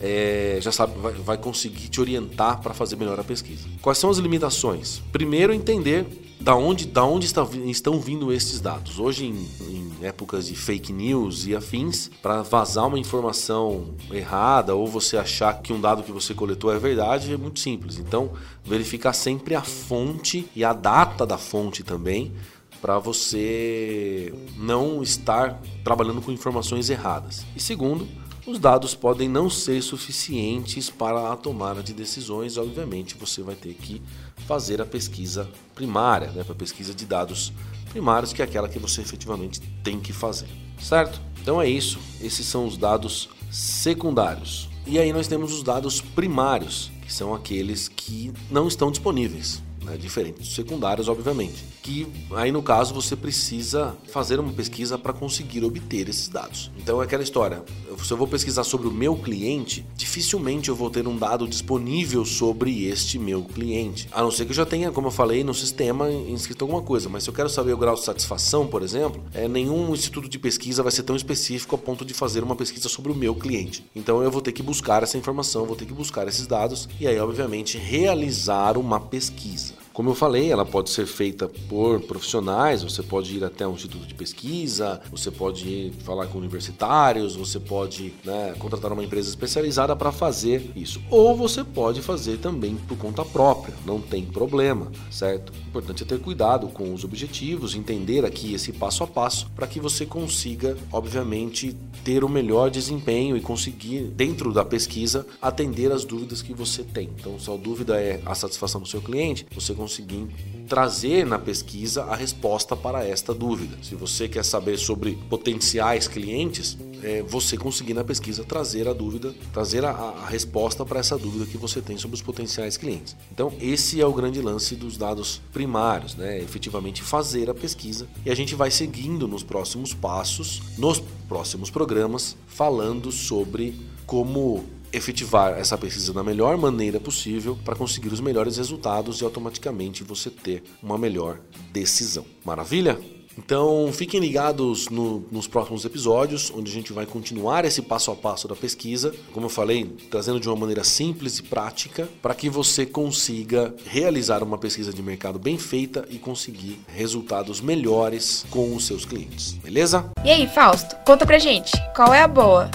é, 0.00 0.58
já 0.60 0.70
sabe, 0.70 0.98
vai, 0.98 1.12
vai 1.12 1.38
conseguir 1.38 1.88
te 1.88 2.00
orientar 2.00 2.60
para 2.60 2.72
fazer 2.72 2.96
melhor 2.96 3.18
a 3.18 3.24
pesquisa. 3.24 3.66
Quais 3.82 3.98
são 3.98 4.10
as 4.10 4.18
limitações? 4.18 5.02
Primeiro, 5.12 5.52
entender 5.52 6.06
da 6.40 6.54
onde, 6.54 6.86
da 6.86 7.04
onde 7.04 7.26
está, 7.26 7.46
estão 7.66 7.98
vindo 8.00 8.32
esses 8.32 8.60
dados. 8.60 8.98
Hoje, 8.98 9.26
em, 9.26 9.48
em 9.68 9.92
épocas 10.02 10.46
de 10.46 10.54
fake 10.54 10.92
news 10.92 11.46
e 11.46 11.56
afins, 11.56 12.10
para 12.22 12.42
vazar 12.42 12.86
uma 12.86 12.98
informação 12.98 13.94
errada 14.10 14.74
ou 14.74 14.86
você 14.86 15.16
achar 15.16 15.60
que 15.60 15.72
um 15.72 15.80
dado 15.80 16.02
que 16.02 16.12
você 16.12 16.32
coletou 16.32 16.72
é 16.72 16.78
verdade, 16.78 17.32
é 17.32 17.36
muito 17.36 17.58
simples. 17.58 17.98
Então, 17.98 18.30
verificar 18.64 19.12
sempre 19.12 19.54
a 19.54 19.62
fonte 19.62 20.48
e 20.54 20.64
a 20.64 20.72
data 20.72 21.26
da 21.26 21.36
fonte 21.36 21.82
também 21.82 22.32
para 22.80 22.96
você 22.98 24.32
não 24.56 25.02
estar 25.02 25.60
trabalhando 25.82 26.22
com 26.22 26.30
informações 26.30 26.88
erradas. 26.88 27.44
E 27.56 27.60
segundo, 27.60 28.06
os 28.48 28.58
dados 28.58 28.94
podem 28.94 29.28
não 29.28 29.50
ser 29.50 29.82
suficientes 29.82 30.88
para 30.88 31.32
a 31.32 31.36
tomada 31.36 31.82
de 31.82 31.92
decisões, 31.92 32.56
obviamente 32.56 33.14
você 33.14 33.42
vai 33.42 33.54
ter 33.54 33.74
que 33.74 34.00
fazer 34.46 34.80
a 34.80 34.86
pesquisa 34.86 35.46
primária, 35.74 36.30
né, 36.30 36.42
a 36.48 36.54
pesquisa 36.54 36.94
de 36.94 37.04
dados 37.04 37.52
primários, 37.90 38.32
que 38.32 38.40
é 38.40 38.44
aquela 38.46 38.68
que 38.68 38.78
você 38.78 39.02
efetivamente 39.02 39.60
tem 39.84 40.00
que 40.00 40.14
fazer, 40.14 40.48
certo? 40.80 41.20
Então 41.42 41.60
é 41.60 41.68
isso, 41.68 41.98
esses 42.22 42.46
são 42.46 42.66
os 42.66 42.78
dados 42.78 43.28
secundários. 43.50 44.68
E 44.86 44.98
aí 44.98 45.12
nós 45.12 45.28
temos 45.28 45.52
os 45.52 45.62
dados 45.62 46.00
primários, 46.00 46.90
que 47.02 47.12
são 47.12 47.34
aqueles 47.34 47.88
que 47.88 48.32
não 48.50 48.66
estão 48.66 48.90
disponíveis, 48.90 49.62
né, 49.88 49.96
diferentes 49.96 50.40
dos 50.40 50.54
secundários, 50.54 51.08
obviamente 51.08 51.78
que 51.88 52.06
aí 52.32 52.52
no 52.52 52.62
caso 52.62 52.92
você 52.92 53.16
precisa 53.16 53.96
fazer 54.12 54.38
uma 54.38 54.52
pesquisa 54.52 54.98
para 54.98 55.10
conseguir 55.14 55.64
obter 55.64 56.06
esses 56.06 56.28
dados. 56.28 56.70
Então 56.76 57.00
é 57.00 57.04
aquela 57.06 57.22
história, 57.22 57.64
se 58.04 58.12
eu 58.12 58.16
vou 58.16 58.28
pesquisar 58.28 58.62
sobre 58.62 58.86
o 58.86 58.90
meu 58.90 59.16
cliente, 59.16 59.86
dificilmente 59.96 60.68
eu 60.68 60.76
vou 60.76 60.90
ter 60.90 61.08
um 61.08 61.16
dado 61.16 61.48
disponível 61.48 62.26
sobre 62.26 62.84
este 62.84 63.18
meu 63.18 63.42
cliente. 63.42 64.06
A 64.12 64.20
não 64.20 64.30
ser 64.30 64.44
que 64.44 64.50
eu 64.50 64.56
já 64.56 64.66
tenha, 64.66 64.92
como 64.92 65.06
eu 65.06 65.10
falei, 65.10 65.42
no 65.42 65.54
sistema 65.54 66.10
inscrito 66.10 66.62
alguma 66.62 66.82
coisa, 66.82 67.08
mas 67.08 67.24
se 67.24 67.30
eu 67.30 67.34
quero 67.34 67.48
saber 67.48 67.72
o 67.72 67.78
grau 67.78 67.94
de 67.94 68.04
satisfação, 68.04 68.66
por 68.66 68.82
exemplo, 68.82 69.22
é, 69.32 69.48
nenhum 69.48 69.94
instituto 69.94 70.28
de 70.28 70.38
pesquisa 70.38 70.82
vai 70.82 70.92
ser 70.92 71.04
tão 71.04 71.16
específico 71.16 71.74
a 71.74 71.78
ponto 71.78 72.04
de 72.04 72.12
fazer 72.12 72.44
uma 72.44 72.54
pesquisa 72.54 72.90
sobre 72.90 73.12
o 73.12 73.14
meu 73.14 73.34
cliente. 73.34 73.82
Então 73.96 74.22
eu 74.22 74.30
vou 74.30 74.42
ter 74.42 74.52
que 74.52 74.62
buscar 74.62 75.02
essa 75.02 75.16
informação, 75.16 75.64
vou 75.64 75.74
ter 75.76 75.86
que 75.86 75.94
buscar 75.94 76.28
esses 76.28 76.46
dados 76.46 76.86
e 77.00 77.06
aí 77.06 77.18
obviamente 77.18 77.78
realizar 77.78 78.76
uma 78.76 79.00
pesquisa. 79.00 79.77
Como 79.98 80.10
eu 80.10 80.14
falei, 80.14 80.52
ela 80.52 80.64
pode 80.64 80.90
ser 80.90 81.06
feita 81.06 81.50
por 81.68 82.00
profissionais, 82.02 82.84
você 82.84 83.02
pode 83.02 83.36
ir 83.36 83.42
até 83.42 83.66
um 83.66 83.72
instituto 83.72 84.06
de 84.06 84.14
pesquisa, 84.14 85.00
você 85.10 85.28
pode 85.28 85.92
falar 86.04 86.28
com 86.28 86.38
universitários, 86.38 87.34
você 87.34 87.58
pode 87.58 88.14
né, 88.24 88.54
contratar 88.60 88.92
uma 88.92 89.02
empresa 89.02 89.28
especializada 89.28 89.96
para 89.96 90.12
fazer 90.12 90.70
isso. 90.76 91.02
Ou 91.10 91.36
você 91.36 91.64
pode 91.64 92.00
fazer 92.00 92.38
também 92.38 92.76
por 92.76 92.96
conta 92.96 93.24
própria, 93.24 93.74
não 93.84 94.00
tem 94.00 94.24
problema, 94.24 94.92
certo? 95.10 95.52
O 95.52 95.68
importante 95.68 96.04
é 96.04 96.06
ter 96.06 96.20
cuidado 96.20 96.68
com 96.68 96.94
os 96.94 97.02
objetivos, 97.02 97.74
entender 97.74 98.24
aqui 98.24 98.54
esse 98.54 98.72
passo 98.72 99.02
a 99.02 99.06
passo 99.08 99.50
para 99.50 99.66
que 99.66 99.80
você 99.80 100.06
consiga, 100.06 100.76
obviamente, 100.92 101.74
ter 102.04 102.22
o 102.22 102.28
melhor 102.28 102.70
desempenho 102.70 103.36
e 103.36 103.40
conseguir, 103.40 104.02
dentro 104.02 104.52
da 104.52 104.64
pesquisa, 104.64 105.26
atender 105.42 105.90
as 105.90 106.04
dúvidas 106.04 106.40
que 106.40 106.54
você 106.54 106.84
tem. 106.84 107.10
Então, 107.18 107.36
se 107.36 107.50
a 107.50 107.56
dúvida 107.56 108.00
é 108.00 108.22
a 108.24 108.36
satisfação 108.36 108.80
do 108.80 108.86
seu 108.86 109.02
cliente, 109.02 109.44
você 109.52 109.74
consegue 109.74 109.87
conseguir 109.88 110.28
trazer 110.68 111.24
na 111.24 111.38
pesquisa 111.38 112.04
a 112.04 112.14
resposta 112.14 112.76
para 112.76 113.02
esta 113.02 113.32
dúvida. 113.32 113.78
Se 113.82 113.94
você 113.94 114.28
quer 114.28 114.44
saber 114.44 114.76
sobre 114.76 115.18
potenciais 115.30 116.06
clientes, 116.06 116.76
é 117.02 117.22
você 117.22 117.56
conseguir 117.56 117.94
na 117.94 118.04
pesquisa 118.04 118.44
trazer 118.44 118.86
a 118.86 118.92
dúvida, 118.92 119.34
trazer 119.50 119.84
a, 119.84 119.90
a, 119.90 120.26
resposta 120.26 120.84
para 120.84 121.00
essa 121.00 121.16
dúvida 121.16 121.46
que 121.46 121.56
você 121.56 121.80
tem 121.80 121.96
sobre 121.96 122.16
os 122.16 122.22
potenciais 122.22 122.76
clientes. 122.76 123.16
Então, 123.32 123.50
esse 123.60 123.98
é 123.98 124.06
o 124.06 124.12
grande 124.12 124.42
lance 124.42 124.76
dos 124.76 124.98
dados 124.98 125.40
primários, 125.54 126.14
né? 126.14 126.38
Efetivamente 126.38 127.02
fazer 127.02 127.48
a 127.48 127.54
pesquisa 127.54 128.06
e 128.26 128.30
a 128.30 128.34
gente 128.34 128.54
vai 128.54 128.70
seguindo 128.70 129.26
nos 129.26 129.42
próximos 129.42 129.94
passos, 129.94 130.60
nos 130.76 131.02
próximos 131.28 131.70
programas, 131.70 132.36
falando 132.46 133.10
sobre 133.10 133.74
como 134.04 134.64
efetivar 134.92 135.58
essa 135.58 135.76
pesquisa 135.76 136.12
da 136.12 136.22
melhor 136.22 136.56
maneira 136.56 136.98
possível 136.98 137.58
para 137.64 137.76
conseguir 137.76 138.08
os 138.08 138.20
melhores 138.20 138.56
resultados 138.56 139.20
e 139.20 139.24
automaticamente 139.24 140.02
você 140.02 140.30
ter 140.30 140.62
uma 140.82 140.98
melhor 140.98 141.40
decisão. 141.72 142.24
Maravilha? 142.44 142.98
Então 143.38 143.90
fiquem 143.92 144.18
ligados 144.18 144.88
no, 144.88 145.24
nos 145.30 145.46
próximos 145.46 145.84
episódios, 145.84 146.52
onde 146.54 146.70
a 146.72 146.74
gente 146.74 146.92
vai 146.92 147.06
continuar 147.06 147.64
esse 147.64 147.80
passo 147.80 148.10
a 148.10 148.16
passo 148.16 148.48
da 148.48 148.56
pesquisa, 148.56 149.14
como 149.32 149.46
eu 149.46 149.50
falei, 149.50 149.84
trazendo 150.10 150.40
de 150.40 150.48
uma 150.48 150.56
maneira 150.56 150.82
simples 150.82 151.38
e 151.38 151.44
prática, 151.44 152.08
para 152.20 152.34
que 152.34 152.50
você 152.50 152.84
consiga 152.84 153.72
realizar 153.86 154.42
uma 154.42 154.58
pesquisa 154.58 154.92
de 154.92 155.00
mercado 155.00 155.38
bem 155.38 155.56
feita 155.56 156.04
e 156.10 156.18
conseguir 156.18 156.80
resultados 156.88 157.60
melhores 157.60 158.44
com 158.50 158.74
os 158.74 158.84
seus 158.84 159.04
clientes. 159.04 159.52
Beleza? 159.52 160.10
E 160.24 160.30
aí, 160.30 160.48
Fausto, 160.48 160.96
conta 161.06 161.24
pra 161.24 161.38
gente, 161.38 161.70
qual 161.94 162.12
é 162.12 162.22
a 162.22 162.28
boa? 162.28 162.68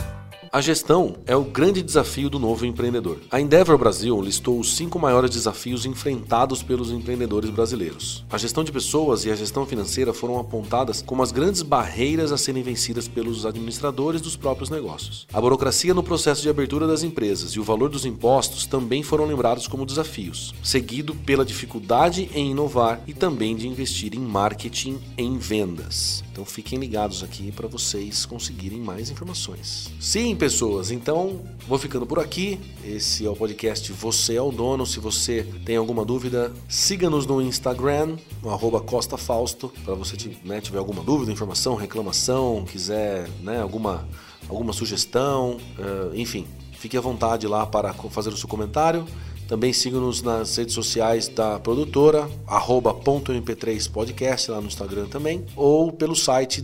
A 0.53 0.61
gestão 0.61 1.15
é 1.25 1.35
o 1.35 1.43
grande 1.43 1.81
desafio 1.81 2.29
do 2.29 2.37
novo 2.37 2.63
empreendedor. 2.63 3.17
A 3.31 3.41
Endeavor 3.41 3.75
Brasil 3.75 4.21
listou 4.21 4.59
os 4.59 4.75
cinco 4.75 4.99
maiores 4.99 5.31
desafios 5.31 5.83
enfrentados 5.83 6.61
pelos 6.61 6.91
empreendedores 6.91 7.49
brasileiros. 7.49 8.23
A 8.29 8.37
gestão 8.37 8.63
de 8.63 8.71
pessoas 8.71 9.25
e 9.25 9.31
a 9.31 9.35
gestão 9.35 9.65
financeira 9.65 10.13
foram 10.13 10.39
apontadas 10.39 11.01
como 11.01 11.23
as 11.23 11.31
grandes 11.31 11.63
barreiras 11.63 12.31
a 12.31 12.37
serem 12.37 12.61
vencidas 12.61 13.07
pelos 13.07 13.47
administradores 13.47 14.21
dos 14.21 14.35
próprios 14.35 14.69
negócios. 14.69 15.25
A 15.33 15.41
burocracia 15.41 15.91
no 15.91 16.03
processo 16.03 16.43
de 16.43 16.49
abertura 16.49 16.85
das 16.85 17.01
empresas 17.01 17.53
e 17.53 17.59
o 17.59 17.63
valor 17.63 17.89
dos 17.89 18.05
impostos 18.05 18.67
também 18.67 19.01
foram 19.01 19.25
lembrados 19.25 19.65
como 19.65 19.87
desafios, 19.87 20.53
seguido 20.61 21.15
pela 21.15 21.43
dificuldade 21.43 22.29
em 22.31 22.51
inovar 22.51 23.01
e 23.07 23.13
também 23.15 23.55
de 23.55 23.67
investir 23.67 24.13
em 24.13 24.19
marketing 24.19 24.99
em 25.17 25.35
vendas. 25.35 26.23
Então 26.31 26.45
fiquem 26.45 26.77
ligados 26.77 27.23
aqui 27.23 27.51
para 27.51 27.67
vocês 27.67 28.23
conseguirem 28.23 28.79
mais 28.79 29.09
informações. 29.09 29.91
Sim, 29.99 30.35
pessoas. 30.43 30.91
Então, 30.91 31.39
vou 31.65 31.79
ficando 31.79 32.05
por 32.05 32.19
aqui. 32.19 32.59
Esse 32.83 33.25
é 33.25 33.29
o 33.29 33.33
podcast 33.33 33.89
Você 33.93 34.35
é 34.35 34.41
o 34.41 34.51
Dono. 34.51 34.85
Se 34.85 34.99
você 34.99 35.47
tem 35.63 35.77
alguma 35.77 36.03
dúvida, 36.03 36.51
siga-nos 36.67 37.25
no 37.25 37.41
Instagram, 37.41 38.17
no 38.41 38.49
arroba 38.49 38.81
Costa 38.81 39.15
Fausto, 39.15 39.71
para 39.85 39.93
você 39.93 40.17
né, 40.43 40.59
tiver 40.59 40.79
alguma 40.79 41.01
dúvida, 41.01 41.31
informação, 41.31 41.75
reclamação, 41.75 42.65
quiser 42.65 43.29
né, 43.41 43.61
alguma, 43.61 44.05
alguma 44.49 44.73
sugestão, 44.73 45.59
uh, 45.79 46.13
enfim. 46.13 46.45
Fique 46.73 46.97
à 46.97 47.01
vontade 47.01 47.47
lá 47.47 47.65
para 47.65 47.93
fazer 47.93 48.27
o 48.27 48.35
seu 48.35 48.49
comentário 48.49 49.07
Também 49.47 49.71
siga-nos 49.71 50.21
nas 50.21 50.57
redes 50.57 50.75
sociais 50.75 51.29
da 51.29 51.57
produtora, 51.57 52.29
arroba 52.45 52.93
.mp3podcast 52.93 54.51
lá 54.51 54.59
no 54.59 54.67
Instagram 54.67 55.05
também, 55.05 55.45
ou 55.55 55.89
pelo 55.89 56.17
site 56.17 56.61